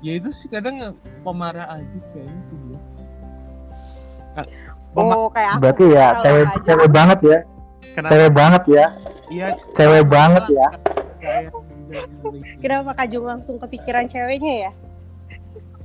[0.00, 2.80] ya itu sih kadang pemarah aja kayaknya sih dia
[4.92, 5.60] Oh kayak aku.
[5.64, 7.38] Berarti ya cewek cewek banget ya.
[7.96, 8.86] kenapa Cewek banget ya.
[9.28, 10.66] iya Cewek banget ya.
[12.56, 14.70] Kenapa Kak Jung langsung kepikiran ceweknya ya?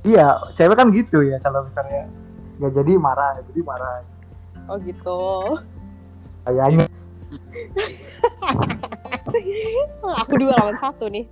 [0.02, 2.08] Iya, cewek kan gitu ya kalau misalnya
[2.56, 4.04] nggak jadi marah, jadi marah.
[4.70, 5.18] Oh gitu.
[6.46, 6.86] Kayaknya
[10.22, 11.26] aku dua lawan satu nih.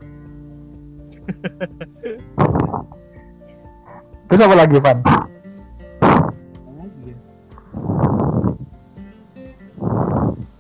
[4.31, 4.99] terus apa lagi, Van?
[5.01, 5.27] ya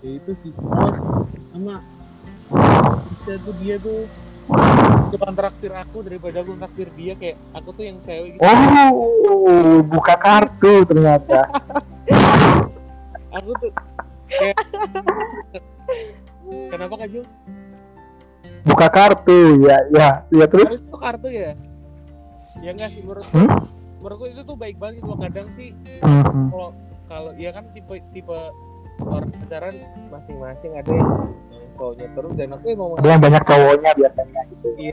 [0.01, 0.91] ya itu sih oh
[1.53, 1.77] sama
[3.15, 4.11] bisa tuh dia tuh
[5.15, 10.19] depan traktir aku daripada aku traktir dia kayak aku tuh yang cewek gitu Oh, buka
[10.19, 11.47] kartu ternyata.
[13.31, 13.71] aku tuh
[14.29, 14.57] kayak
[16.73, 17.27] kenapa kak Jul?
[18.61, 20.69] Buka kartu, ya, ya, ya terus.
[20.69, 21.57] Harus tuh kartu ya?
[22.61, 23.49] Ya enggak sih menurut Hmm?
[24.01, 26.49] menurutku itu tuh baik banget gitu loh kadang sih Hmm.
[26.49, 26.71] kalau
[27.05, 28.38] kalau ya kan tipe tipe
[28.97, 29.77] orang pacaran
[30.09, 31.09] masing-masing ada yang
[31.77, 34.69] cowoknya terus dan aku emang Ada yang banyak cowoknya biasanya gitu.
[34.77, 34.93] Iya,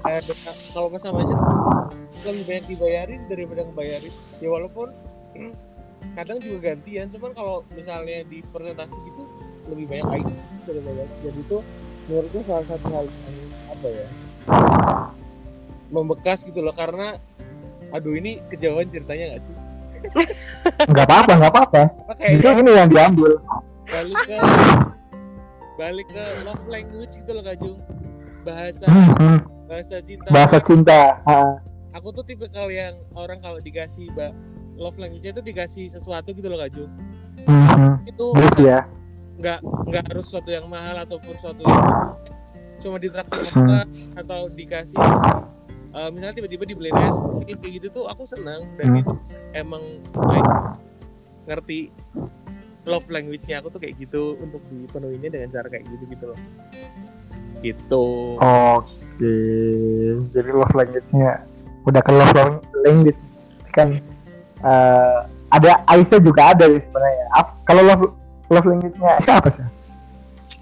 [0.71, 1.39] kalau sama Aisyah
[2.23, 4.13] lebih banyak dibayarin daripada ngebayarin.
[4.39, 4.87] Ya walaupun
[5.35, 5.51] hmm,
[6.13, 9.23] kadang juga gantian, cuman kalau misalnya di presentasi gitu
[9.67, 10.31] lebih banyak
[10.63, 11.15] daripada aku.
[11.23, 11.57] Jadi itu
[12.07, 13.35] menurutku salah satu hal yang
[13.67, 14.07] apa ya
[15.87, 17.15] membekas gitu loh karena
[17.89, 19.55] aduh ini kejauhan ceritanya nggak sih?
[20.93, 21.81] Nggak apa-apa, nggak apa-apa.
[22.29, 23.41] Itu ini yang diambil.
[23.87, 24.37] balik ke
[25.73, 27.79] balik ke love language gitu loh Kak Jung.
[28.45, 29.39] Bahasa Hmm, hmm.
[29.65, 30.27] bahasa cinta.
[30.29, 30.99] Bahasa cinta.
[31.97, 34.05] Aku tuh tipe kali yang orang kalau dikasih
[34.77, 36.91] love language itu dikasih sesuatu gitu loh Kak Jung
[37.43, 37.93] hmm, hmm.
[38.05, 38.79] itu Terus ya.
[39.37, 41.83] nggak nggak harus sesuatu yang mahal ataupun sesuatu yang
[42.77, 43.85] cuma ditraktir makan
[44.15, 44.97] atau dikasih
[45.91, 49.01] eh, misalnya tiba-tiba dibeliin es kayak gitu tuh aku senang dan Hmm.
[49.01, 49.13] itu
[49.53, 49.83] emang
[50.29, 50.51] like,
[51.45, 51.89] ngerti
[52.83, 56.39] love language-nya aku tuh kayak gitu untuk dipenuhinya dengan cara kayak gitu gitu loh
[57.57, 58.05] gitu
[58.37, 59.33] Oke.
[60.29, 61.31] Jadi love language-nya
[61.83, 63.21] udah ke love lang- language
[63.71, 63.97] kan
[64.61, 65.17] eh,
[65.47, 67.25] ada Aisyah juga ada ya sebenarnya.
[67.63, 68.03] Kalau love
[68.51, 69.65] love language-nya Aisyah apa sih?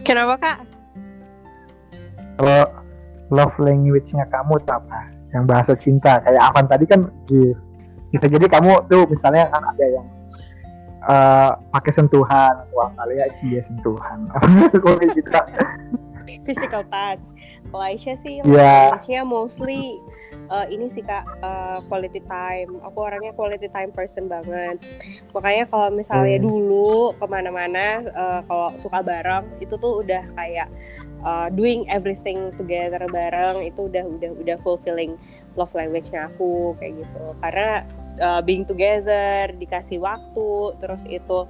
[0.05, 0.57] Kenapa Kak?
[2.37, 2.61] Kalau
[3.31, 5.09] love language-nya kamu apa?
[5.33, 7.59] Yang bahasa cinta kayak Avan tadi kan gift.
[8.13, 10.07] Bisa jadi kamu tuh misalnya kan ada yang
[11.05, 14.29] eh, pakai sentuhan atau apa ya cie sentuhan.
[14.71, 15.29] Kayak gitu.
[16.45, 17.33] Physical touch.
[17.69, 18.95] Kalau Aisyah sih Iya.
[18.95, 19.99] language-nya mostly
[20.49, 22.79] uh, ini sih kak uh, quality time.
[22.83, 24.81] Aku orangnya quality time person banget.
[25.33, 26.45] Makanya kalau misalnya Hmm.
[26.45, 30.67] dulu ke mana-mana uh, kalau suka bareng itu tuh udah kayak
[31.23, 35.17] uh, doing everything together bareng itu udah udah udah fulfilling
[35.55, 37.23] love language-nya aku kayak gitu.
[37.39, 37.87] Karena
[38.19, 41.47] uh, being together dikasih waktu terus itu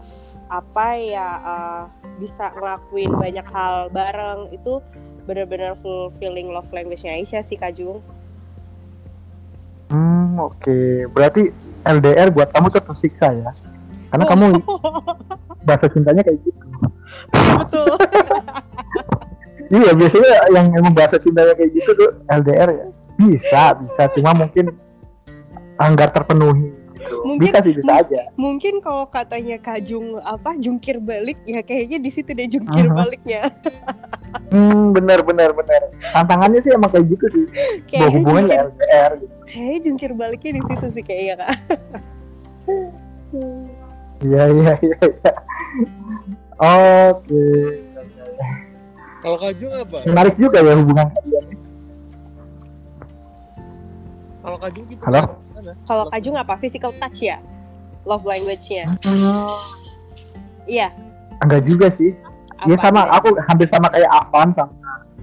[0.49, 1.83] apa ya uh,
[2.21, 4.79] bisa ngelakuin banyak hal bareng itu
[5.25, 8.05] benar-benar fulfilling love language-nya Aisyah sih Kak Jung.
[9.95, 11.07] Hmm, oke.
[11.15, 11.55] Berarti
[11.87, 13.51] LDR buat kamu tuh tersiksa ya.
[14.11, 14.59] Karena kamu
[15.67, 16.63] bahasa cintanya kayak gitu.
[17.31, 17.95] betul.
[19.65, 22.85] Iya, biasanya yang emang bahasa cintanya kayak gitu tuh LDR ya.
[23.17, 24.03] Bisa, bisa.
[24.13, 24.77] Cuma mungkin
[25.81, 26.69] anggar terpenuhi
[27.05, 27.15] gitu.
[27.21, 32.09] Mungkin- bisa sih bisa aja Mungkin kalau katanya Kajung apa jungkir balik ya kayaknya di
[32.09, 32.95] situ deh jungkir Aha.
[32.97, 33.41] baliknya.
[34.51, 37.43] hmm benar benar benar tantangannya sih emang kayak gitu sih
[37.87, 39.33] kayaknya hubungan jungkir, ya LDR gitu.
[39.45, 41.49] kayaknya jungkir baliknya di situ sih kayaknya kak.
[44.25, 45.31] iya iya iya iya.
[46.57, 47.45] oke
[49.21, 49.97] Kalau Kajung apa?
[50.05, 51.45] menarik juga ya hubungan kalian
[54.39, 55.01] Kalau Kajung gitu.
[55.01, 55.21] Halo?
[55.85, 56.55] Kalau Kajung apa?
[56.55, 57.37] Physical touch ya?
[58.03, 58.95] Love language-nya.
[60.65, 60.89] Iya.
[61.37, 62.15] enggak juga sih
[62.63, 63.19] ya sama bedanya?
[63.19, 64.71] aku hampir sama kayak Avan sama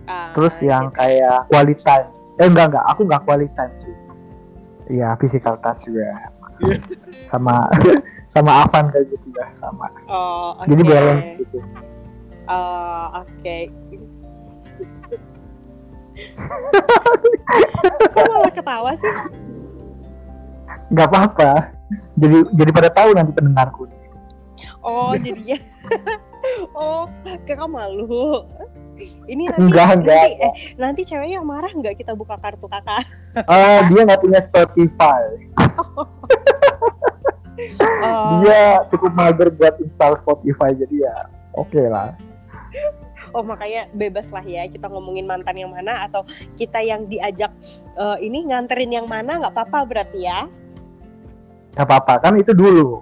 [0.04, 0.98] Ah, terus yang gitu.
[0.98, 3.94] kayak quality time eh enggak enggak aku enggak quality time sih
[4.92, 6.16] iya physical touch juga Iya.
[7.26, 7.66] sama
[8.34, 10.68] sama Avan kayak gitu ya sama Oh, oke.
[10.68, 11.58] jadi balance gitu
[12.44, 13.56] Oh, oke.
[18.12, 19.12] Kok malah ketawa sih?
[20.92, 21.50] Nggak apa-apa
[22.16, 23.88] jadi jadi pada tahu nanti pendengarku
[24.82, 25.58] Oh, jadinya.
[26.78, 27.06] oh,
[27.46, 28.46] kakak malu.
[29.26, 33.02] Ini nanti, Enggak, enggak, nanti, eh, nanti ceweknya yang marah nggak kita buka kartu kakak?
[33.50, 35.22] oh dia nggak punya Spotify
[38.02, 41.16] Oh, dia cukup mager buat install Spotify jadi ya
[41.56, 42.14] oke lah
[43.32, 46.26] oh, makanya bebas lah ya kita ngomongin mantan yang mana atau
[46.58, 47.50] kita yang diajak
[47.96, 50.46] eh, ini nganterin yang mana nggak apa-apa berarti ya?
[51.72, 53.00] Nggak apa-apa kan itu dulu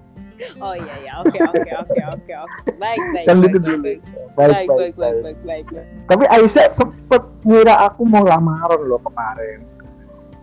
[0.57, 2.33] Oh iya ya, oke oke oke oke.
[2.81, 3.27] Baik baik.
[3.29, 4.01] kan baik, itu baik, dulu baik.
[4.01, 4.01] baik
[4.41, 5.67] Baik baik, baik baik baik.
[5.69, 9.61] baik tapi Aisyah sempet ngira aku mau lamaran loh kemarin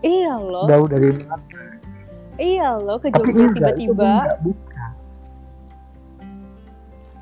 [0.05, 1.65] Iya loh, jauh dari mana
[2.37, 4.37] iya loh ke Jogja tiba-tiba,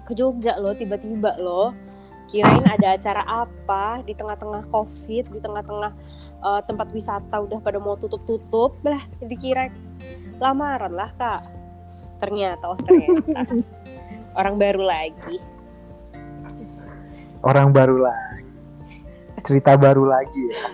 [0.04, 1.72] ke Jogja loh tiba-tiba loh.
[2.28, 5.91] Kirain ada acara apa di tengah-tengah covid, di tengah-tengah
[6.44, 9.72] eh, tempat wisata udah pada mau tutup-tutup, lah dikira
[10.41, 11.41] lamaran lah kak.
[12.19, 13.54] Ternyata oh ternyata
[14.39, 15.38] orang baru lagi.
[17.45, 18.41] orang baru lagi
[19.45, 20.65] cerita baru lagi ya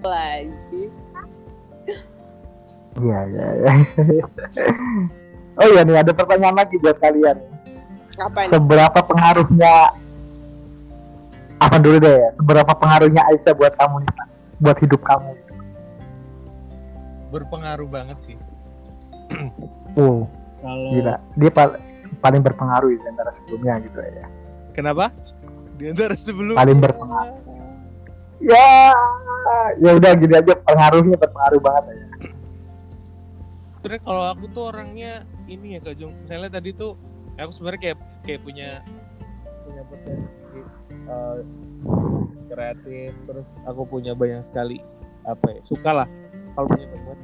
[0.00, 0.82] Lagi.
[2.96, 3.74] iya iya iya
[5.60, 7.36] oh iya nih ada pertanyaan lagi buat kalian
[8.16, 9.92] Apa seberapa pengaruhnya
[11.60, 14.12] apa dulu deh ya seberapa pengaruhnya Aisyah buat kamu nih
[14.64, 15.36] buat hidup kamu
[17.26, 18.36] Berpengaruh banget sih.
[19.98, 20.26] wow
[20.62, 21.14] Kalau gila.
[21.38, 21.78] Dia pal-
[22.20, 24.26] paling berpengaruh di antara sebelumnya gitu ya.
[24.72, 25.12] Kenapa?
[25.76, 27.38] Di antara sebelum paling berpengaruh.
[28.40, 28.92] Ya
[29.80, 30.52] ya udah gini aja.
[30.64, 32.06] Pengaruhnya berpengaruh banget ya.
[33.78, 35.12] Sebenarnya kalau aku tuh orangnya
[35.46, 36.12] ini ya Kak Jung.
[36.24, 36.98] Misalnya tadi tuh
[37.38, 38.68] aku sebenarnya kayak kayak punya
[39.62, 40.60] punya potensi
[41.06, 41.38] eh,
[42.50, 43.10] kreatif.
[43.28, 44.82] Terus aku punya banyak sekali
[45.26, 46.08] apa ya suka lah
[46.54, 47.18] kalau punya banget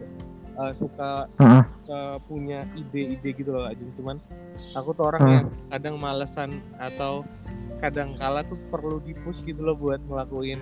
[0.52, 1.64] Eh, suka Heeh.
[1.88, 3.92] eh, punya ide-ide gitu loh Kak Jung.
[3.96, 4.16] Cuman
[4.72, 5.32] aku tuh orang Hmm.
[5.32, 7.24] yang kadang malesan atau
[7.80, 10.60] kadang kala tuh perlu dipush gitu loh buat ngelakuin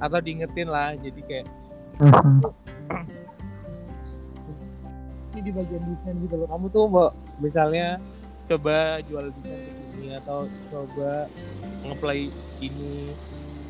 [0.00, 1.46] atau diingetin lah jadi kayak
[2.00, 2.40] Mhm.
[5.30, 7.06] ini di bagian desain gitu loh kamu tuh mau
[7.38, 8.02] misalnya
[8.48, 11.30] coba jual desain ke sini atau coba
[11.86, 13.14] ngeplay ini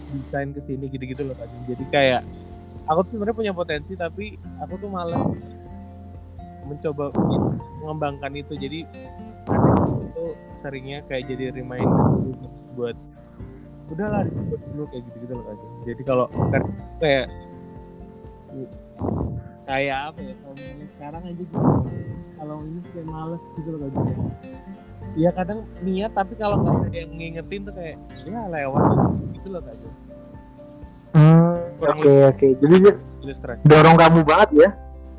[0.08, 2.22] desain ke sini gitu-gitu loh kan jadi kayak
[2.90, 5.22] aku tuh sebenarnya punya potensi tapi aku tuh malah
[6.66, 7.14] mencoba
[7.80, 8.58] mengembangkan itu.
[8.58, 8.80] Jadi
[10.10, 10.24] itu
[10.58, 12.10] seringnya kayak jadi reminder
[12.74, 12.96] buat
[13.90, 16.26] udahlah disebut dulu kayak gitu gitu loh kan jadi kalau
[17.02, 17.26] kayak
[19.66, 20.54] kayak apa ya kalau
[20.98, 21.56] sekarang aja gitu.
[22.40, 23.92] Kalau ini kayak males gitu loh kan
[25.18, 28.82] Iya kadang niat tapi kalau nggak ada yang ngingetin tuh kayak ya lewat
[29.34, 29.62] gitu loh
[31.10, 31.49] Hmm,
[31.80, 32.48] Kurang oke oke.
[32.60, 34.68] Jadi dia ilustrasi dorong kamu banget ya?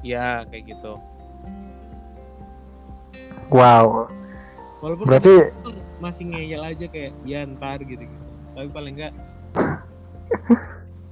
[0.06, 0.94] Ya kayak gitu.
[3.50, 4.08] Wow.
[4.86, 5.50] Walaupun berarti
[5.98, 9.14] masih ngeyel aja kayak ya ntar gitu gitu tapi paling enggak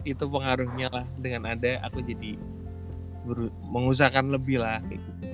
[0.06, 1.06] itu pengaruhnya lah.
[1.18, 2.38] Dengan ada aku jadi
[3.74, 5.26] mengusahakan lebih lah kayak gitu.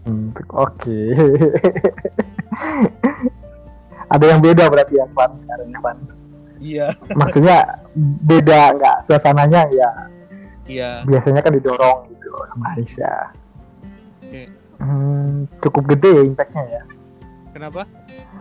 [0.00, 1.00] Hmm, oke.
[4.10, 5.96] Ada yang beda berarti ya Pan sekarang ya Pan
[6.60, 6.86] iya.
[7.16, 7.80] Maksudnya
[8.24, 9.90] beda nggak suasananya ya.
[10.70, 10.90] Iya.
[11.08, 13.24] Biasanya kan didorong gitu sama Aisyah.
[14.22, 14.42] Oke.
[14.80, 16.82] Hmm, cukup gede ya impactnya ya.
[17.50, 17.82] Kenapa?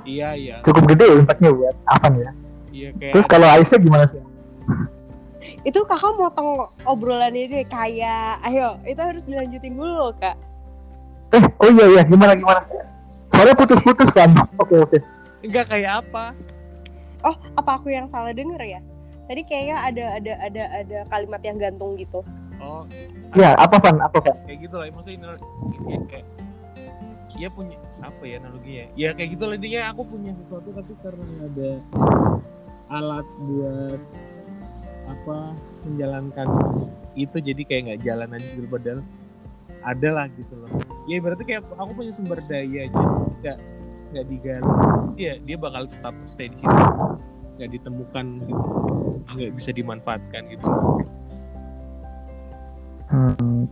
[0.05, 0.55] Iya iya.
[0.61, 2.31] Cukup gede ya impactnya buat apa ya?
[2.69, 4.21] Iya kayak terus kalau Aisyah gimana sih?
[5.65, 10.35] Itu kakak motong obrolannya deh kayak, ayo itu harus dilanjutin dulu kak.
[11.33, 12.01] eh oh iya iya.
[12.05, 12.61] Gimana gimana?
[13.33, 14.29] Soalnya putus-putus kan?
[14.61, 14.97] Oke oke.
[15.41, 16.35] Enggak kayak apa
[17.23, 18.79] Oh, apa aku yang salah denger ya?
[19.27, 22.25] Tadi kayaknya ada ada ada ada kalimat yang gantung gitu.
[22.63, 22.83] oh.
[23.37, 24.01] Ya apa Van?
[24.01, 24.35] Apa Van?
[24.49, 26.25] Kayak gitu lah maksudnya ini, ini kayak
[27.37, 29.13] dia punya apa ya analoginya ya?
[29.13, 31.69] Kayak gitu lah intinya aku punya sesuatu tapi karena ada
[32.89, 34.01] alat buat
[35.09, 35.37] apa
[35.85, 36.47] menjalankan
[37.13, 39.01] itu jadi kayak nggak jalan aja gitu padahal
[39.85, 40.69] ada lah gitu loh.
[41.05, 43.03] Ya berarti kayak aku punya sumber daya aja
[43.39, 43.57] nggak
[44.09, 44.71] nggak digali
[45.15, 46.75] ya dia bakal tetap stay di situ
[47.57, 48.63] nggak ditemukan gitu
[49.29, 50.67] nggak bisa dimanfaatkan gitu
[53.09, 53.65] Hmm,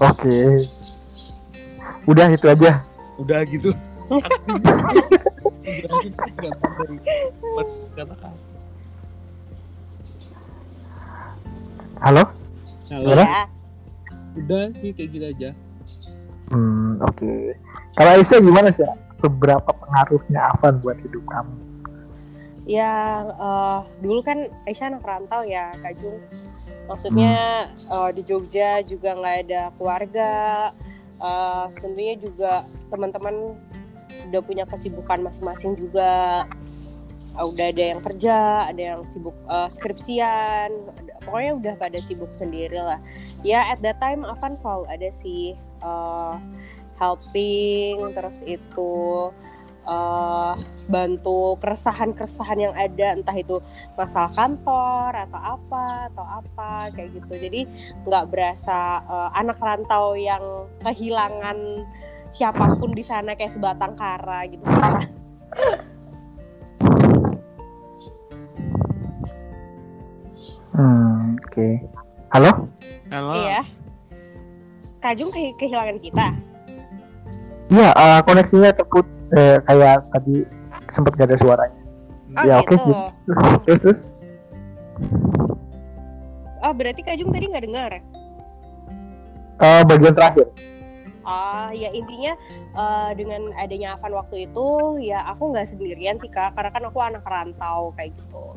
[0.00, 0.64] Oke.
[2.08, 2.80] Udah itu aja.
[3.20, 3.76] udah gitu?
[12.00, 12.24] Halo.
[12.88, 13.12] Halo?
[13.20, 13.44] Ya.
[14.38, 15.50] udah sih kayak gitu aja
[16.48, 17.32] Hmm, oke.
[17.96, 18.86] Kalau Aisyah gimana sih?
[19.18, 21.54] Seberapa pengaruhnya Avan buat hidup kamu?
[22.68, 26.20] Ya, eh, dulu kan Aisyah anak rantau ya, Kak Jung.
[26.88, 30.32] Maksudnya eh, di Jogja juga nggak ada keluarga.
[31.18, 33.58] Eh, tentunya juga teman-teman
[34.30, 36.46] udah punya kesibukan masing-masing juga.
[37.36, 40.70] Eh, udah ada yang kerja, ada yang sibuk eh, skripsian.
[41.28, 42.96] Pokoknya udah pada sibuk sendiri lah.
[43.44, 45.52] Ya, at that time Avan selalu ada sih
[45.84, 46.34] eh,
[46.96, 49.28] helping, terus itu
[49.88, 50.54] eh
[50.92, 53.56] bantu keresahan-keresahan yang ada entah itu
[53.96, 57.60] masalah kantor atau apa atau apa kayak gitu jadi
[58.04, 61.88] nggak berasa eh, anak rantau yang kehilangan
[62.28, 64.64] siapa pun di sana kayak sebatang kara gitu.
[70.78, 71.66] Hmm, oke.
[72.28, 72.50] Halo?
[73.08, 73.60] halo iya
[75.00, 76.28] Kajung ke- kehilangan kita
[77.68, 79.04] Iya, eh, koneksinya terput
[79.36, 80.40] eh, kayak tadi
[80.92, 81.80] sempat gak ada suaranya.
[82.36, 82.92] oh Ya, oke, gitu
[83.64, 83.98] Terus terus
[86.58, 87.92] oh berarti Kajung tadi nggak dengar
[89.58, 90.46] eh, bagian terakhir.
[91.28, 92.32] Ah, ya intinya
[92.72, 94.66] eh, dengan adanya Avan waktu itu
[95.02, 98.56] ya aku nggak sendirian sih kak, karena kan aku anak rantau kayak gitu.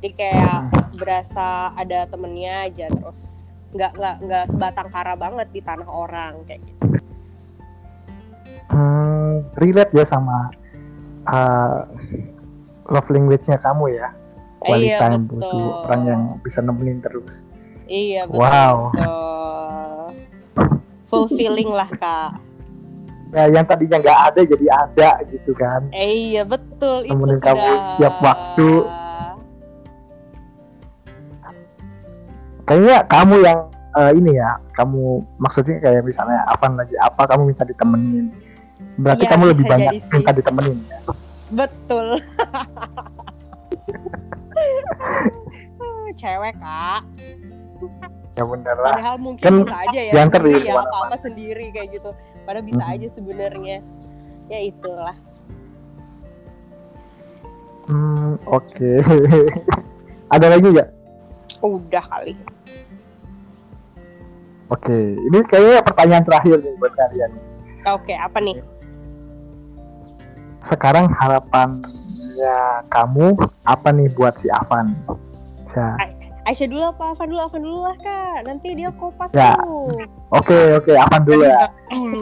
[0.00, 0.56] Jadi kayak
[0.96, 6.64] berasa ada temennya aja terus nggak nggak nggak sebatang kara banget di tanah orang kayak
[6.64, 6.80] gitu.
[8.70, 10.48] Hmm, relate ya sama
[11.28, 11.78] eh,
[12.88, 14.08] love language-nya kamu ya.
[14.60, 15.36] Quality Iya, time betul.
[15.36, 17.44] butuh orang yang bisa nemenin terus.
[17.84, 18.40] Iya betul.
[18.40, 18.76] Wow.
[18.88, 20.04] betul.
[21.04, 22.40] Fulfilling lah kak.
[23.30, 25.86] Ya, yang tadinya nggak ada jadi ada gitu kan.
[25.92, 27.46] Eh, iya betul itu Temenin sudah.
[27.52, 28.68] kamu setiap waktu.
[32.70, 33.58] Kayaknya kamu yang
[33.90, 35.02] eh, ini ya, kamu
[35.36, 38.30] maksudnya kayak misalnya apa lagi apa kamu minta ditemenin.
[38.94, 40.06] Berarti Iya, kamu lebih banyak sih.
[40.08, 40.98] minta ditemenin ya.
[41.50, 42.06] Betul.
[46.12, 47.02] Cewek kak.
[48.36, 48.94] Ya bener lah.
[48.94, 50.90] Padahal mungkin Kan bisa aja ya diantar sendiri di ya ke mana-mana.
[50.92, 52.10] apa-apa sendiri kayak gitu.
[52.44, 52.92] Padahal bisa Mhm.
[52.92, 53.76] aja sebenarnya.
[54.46, 55.16] Ya itulah.
[57.86, 58.90] Hmm, oke.
[60.34, 60.88] ada lagi nggak?
[61.60, 62.34] Udah kali.
[64.70, 67.30] Oke, ini kayaknya pertanyaan terakhir nih buat kalian.
[67.90, 68.56] Oke, apa nih?
[70.62, 72.56] Sekarang harapannya
[72.86, 73.34] kamu
[73.66, 74.94] apa nih buat si Avan?
[75.74, 75.98] Ya.
[76.46, 77.40] Aisyah dulu apa Avan dulu?
[77.42, 78.38] Avan dulu lah kak.
[78.46, 79.58] Nanti dia kopas Ya.
[79.58, 80.06] dulu.
[80.30, 81.66] Oke, oke, Avan dulu ya.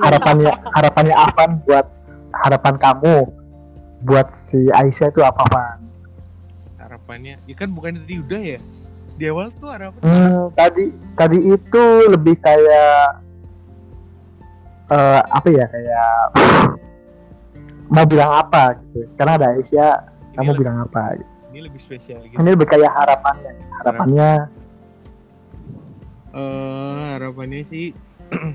[0.01, 1.87] Harapannya harapannya Avan buat
[2.33, 3.15] harapan kamu
[4.05, 5.79] buat si Aisyah itu apa, Van?
[6.79, 8.59] harapannya ya kan bukan tadi udah ya
[9.19, 10.85] di awal tuh harapan Hmm, tadi
[11.19, 13.19] tadi itu lebih kayak
[14.89, 16.11] eh apa ya kayak
[17.93, 19.11] mau bilang apa gitu.
[19.19, 21.03] Karena ada Aisyah, ini, kamu lebih, bilang apa?
[21.19, 21.27] Gitu.
[21.49, 23.53] ini lebih spesial gitu Ini lebih kayak harapannya.
[23.83, 24.31] Harapannya
[26.29, 27.97] Eh, harapannya sih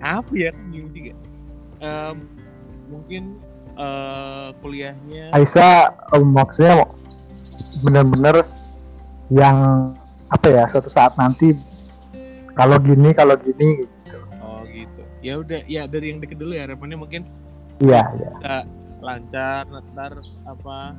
[0.00, 1.12] apa ya bingung juga
[1.76, 2.16] Em,
[2.88, 3.36] mungkin
[3.76, 6.74] eh, kuliahnya Aisyah eh, maksudnya
[7.84, 8.42] bener-bener
[9.28, 9.90] yang
[10.32, 11.54] apa ya suatu saat nanti
[12.56, 14.18] kalau gini kalau gini gitu.
[14.42, 17.22] oh gitu ya udah ya dari yang deket dulu ya harapannya mungkin
[17.76, 18.64] Iya, iya.
[19.04, 20.16] lancar ntar
[20.48, 20.96] apa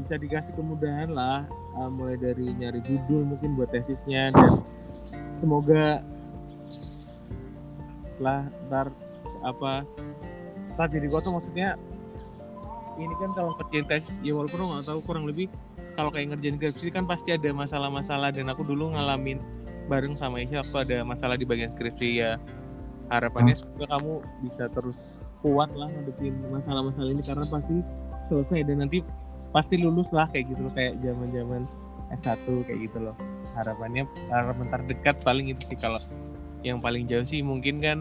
[0.00, 1.44] bisa dikasih kemudahan lah
[1.76, 4.64] eh, mulai dari nyari judul mungkin buat tesisnya dan
[5.44, 6.00] semoga
[8.18, 8.88] lah ntar
[9.44, 9.84] apa
[10.78, 11.74] ntar jadi gua tuh maksudnya
[12.98, 15.50] ini kan kalau ngerjain tes ya walaupun lo nggak tahu kurang lebih
[15.98, 19.42] kalau kayak ngerjain skripsi kan pasti ada masalah-masalah dan aku dulu ngalamin
[19.90, 22.38] bareng sama Isya waktu ada masalah di bagian skripsi ya
[23.10, 24.12] harapannya semoga kamu
[24.46, 24.98] bisa terus
[25.42, 27.76] kuat lah ngadepin masalah-masalah ini karena pasti
[28.30, 29.02] selesai dan nanti
[29.50, 31.64] pasti lulus lah kayak gitu loh, kayak zaman-zaman
[32.12, 33.16] S1 kayak gitu loh.
[33.56, 36.00] Harapannya harapan terdekat paling itu sih kalau
[36.60, 37.98] yang paling jauh sih mungkin kan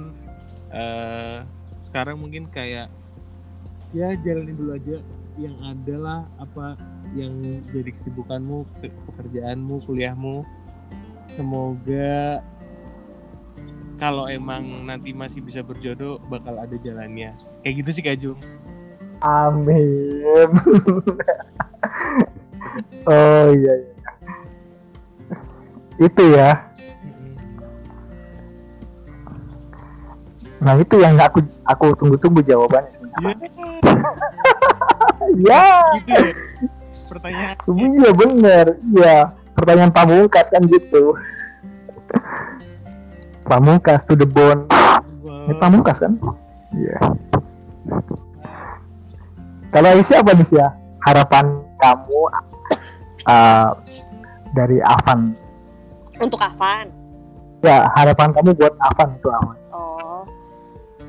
[0.76, 1.40] eh
[1.88, 2.92] sekarang mungkin kayak
[3.96, 5.00] ya jalanin dulu aja
[5.40, 6.76] yang ada lah apa
[7.16, 10.44] yang jadi kesibukanmu pe- pekerjaanmu kuliahmu
[11.40, 12.44] semoga
[13.98, 17.32] kalau emang nanti masih bisa berjodoh bakal ada jalannya
[17.64, 18.40] kayak gitu sih Kak Jung
[19.18, 20.22] Amin.
[23.10, 23.94] oh iya, iya.
[25.98, 26.67] Itu ya.
[30.68, 33.48] Nah itu yang aku aku tunggu-tunggu jawabannya sebenarnya.
[35.28, 35.64] Iya, Ya,
[35.96, 36.32] gitu ya
[37.08, 37.56] pertanyaan
[37.96, 38.66] iya bener.
[38.94, 39.18] Iya,
[39.56, 41.16] pertanyaan pamungkas kan gitu.
[43.48, 44.68] Pamungkas to the bone.
[45.48, 46.20] Ini pamungkas kan?
[46.76, 46.98] Iya.
[49.72, 50.68] Kalau Aisyah apa nih ya?
[51.08, 51.46] Harapan
[51.80, 52.22] kamu
[53.24, 53.72] uh,
[54.58, 55.32] dari Avan?
[56.20, 56.92] Untuk Avan.
[57.64, 59.54] Ya, harapan kamu buat Avan itu apa?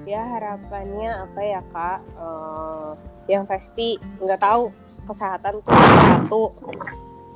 [0.09, 2.01] Ya harapannya apa ya kak?
[2.17, 2.91] Eh,
[3.29, 4.73] yang pasti nggak tahu
[5.05, 6.45] kesehatan tuh satu,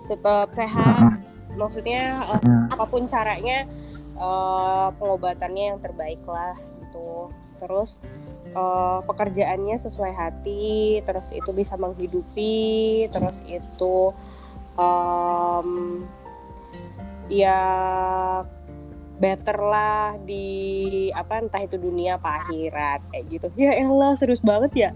[0.09, 1.21] tetap sehat.
[1.53, 2.73] Maksudnya eh, Hmm.
[2.73, 3.69] apa pun caranya
[4.17, 7.29] eh, pengobatannya yang terbaik lah gitu.
[7.61, 8.01] Terus
[8.57, 14.17] eh, pekerjaannya sesuai hati, terus itu bisa menghidupi, terus itu
[14.81, 15.69] em,
[17.29, 17.61] ya
[19.23, 23.47] better lah di apa entah itu dunia apa akhirat kayak gitu.
[23.55, 24.91] Ya Allah serius banget ya.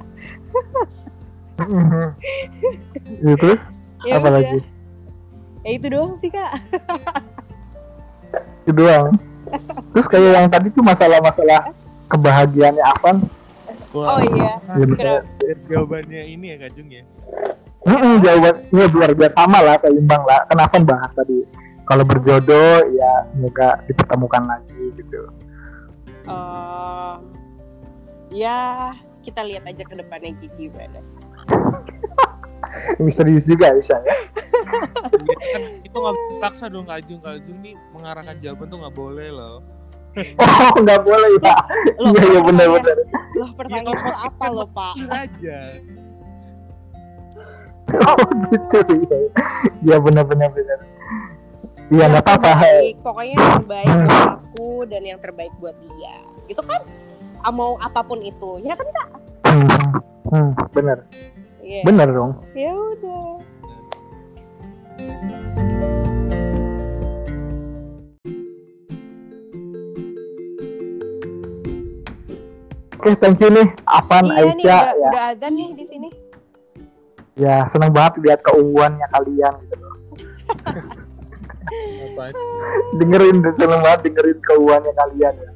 [3.22, 3.51] itu
[4.03, 4.59] Ya apa lagi?
[5.62, 6.59] Ya itu doang sih kak.
[8.66, 9.14] Itu doang.
[9.95, 11.70] Terus kayak yang tadi tuh masalah-masalah
[12.11, 13.16] kebahagiaannya Avan.
[13.95, 14.59] Oh iya.
[14.77, 17.01] Ya, jawabannya ini ya Kak Jung ya
[17.87, 20.43] Mm-mm, jawabannya biar biar sama lah seimbang lah.
[20.51, 21.47] Kenapa bahas tadi?
[21.87, 25.30] Kalau berjodoh ya semoga dipertemukan lagi gitu.
[26.26, 27.14] Eh,
[28.34, 28.91] ya
[29.22, 30.99] kita lihat aja ke depannya gimana.
[32.99, 34.14] Misterius juga Aisyah ya.
[35.30, 39.28] Kan itu nggak paksa dong Kak Jung Kak Jung nih mengarahkan jawaban tuh nggak boleh
[39.30, 39.57] loh
[40.43, 41.55] Oh nggak boleh ya.
[41.97, 42.47] Loh, Iya iya pertanyaan-
[42.82, 42.97] benar-benar.
[43.32, 44.95] Loh pertanyaan itu apa loh pak?
[45.07, 45.59] Aja
[48.03, 48.18] Oh
[48.51, 49.18] gitu ya.
[49.80, 50.78] Iya benar-benar benar.
[51.87, 52.51] Iya nggak apa-apa.
[52.99, 56.14] pokoknya yang terbaik buat aku dan yang terbaik buat dia.
[56.51, 56.82] Gitu kan?
[57.55, 59.09] Mau apa pun itu, ya kan kak?
[59.47, 59.95] Hmm,
[60.34, 60.99] hmm, benar
[61.62, 61.82] Iya.
[61.87, 62.30] benar dong.
[62.59, 63.39] Ya udah.
[72.97, 75.09] Oke thank you nih Avan iya nih Aisyah udah, ya.
[75.11, 76.09] udah azan nih di sini.
[77.37, 79.95] Ya senang banget lihat keungguannya kalian gitu loh.
[82.97, 85.51] Dengerin senang banget dengerin keungguannya kalian ya.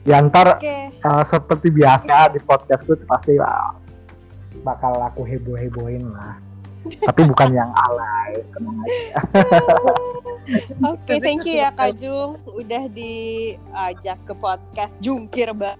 [0.00, 0.90] Ya ntar Oke.
[1.04, 3.76] uh, seperti biasa di podcastku pasti uh,
[4.64, 6.40] bakal aku heboh-hebohin lah.
[6.80, 9.20] Tapi bukan yang alay, tenang aja.
[10.96, 15.76] Oke, thank you ya Kak Jung udah diajak ke podcast Jungkir Mbak.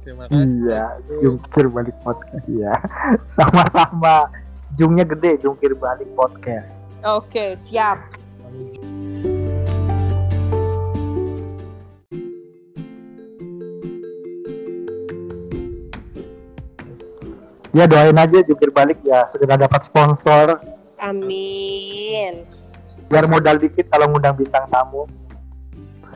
[0.00, 0.84] terima kasih Iya,
[1.24, 2.72] jungkir balik podcast ya.
[3.36, 4.28] Sama-sama.
[4.78, 6.86] Jungnya gede, jungkir balik podcast.
[7.02, 7.98] Oke, siap.
[17.70, 20.58] Ya doain aja jungkir balik ya segera dapat sponsor
[20.98, 22.42] Amin.
[23.06, 25.06] biar modal dikit kalau ngundang bintang tamu.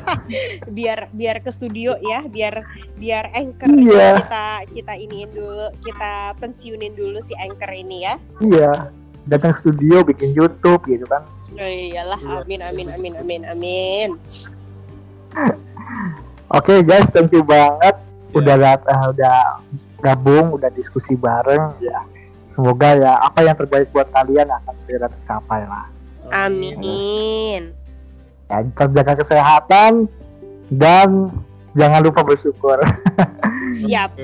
[0.77, 4.23] Biar biar ke studio ya, biar biar anchor Iya.
[4.23, 8.15] kita kita iniin dulu, kita pensiunin dulu si anchor ini ya.
[8.39, 8.73] Iya,
[9.25, 11.25] datang ke studio bikin YouTube gitu kan.
[11.55, 12.43] Oh iyalah, Iya.
[12.43, 14.09] amin amin amin amin amin.
[16.51, 17.95] Oke guys, thank you banget
[18.31, 18.35] Ya.
[18.35, 19.37] udah dat- eh, udah
[19.99, 22.03] gabung, udah diskusi bareng ya.
[22.51, 25.87] Semoga ya apa yang terbaik buat kalian akan segera tercapai lah.
[26.31, 26.79] Amin.
[26.79, 27.84] Ya,
[28.49, 30.09] tetap jaga kesehatan
[30.69, 31.33] dan
[31.75, 32.79] jangan lupa bersyukur.
[33.85, 34.15] Siap.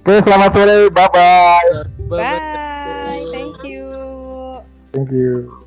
[0.00, 0.76] Oke, selamat sore.
[0.88, 1.70] Bye bye.
[2.08, 2.18] Bye.
[2.18, 3.24] Bye.
[3.30, 3.84] Thank you.
[4.90, 5.59] Thank you.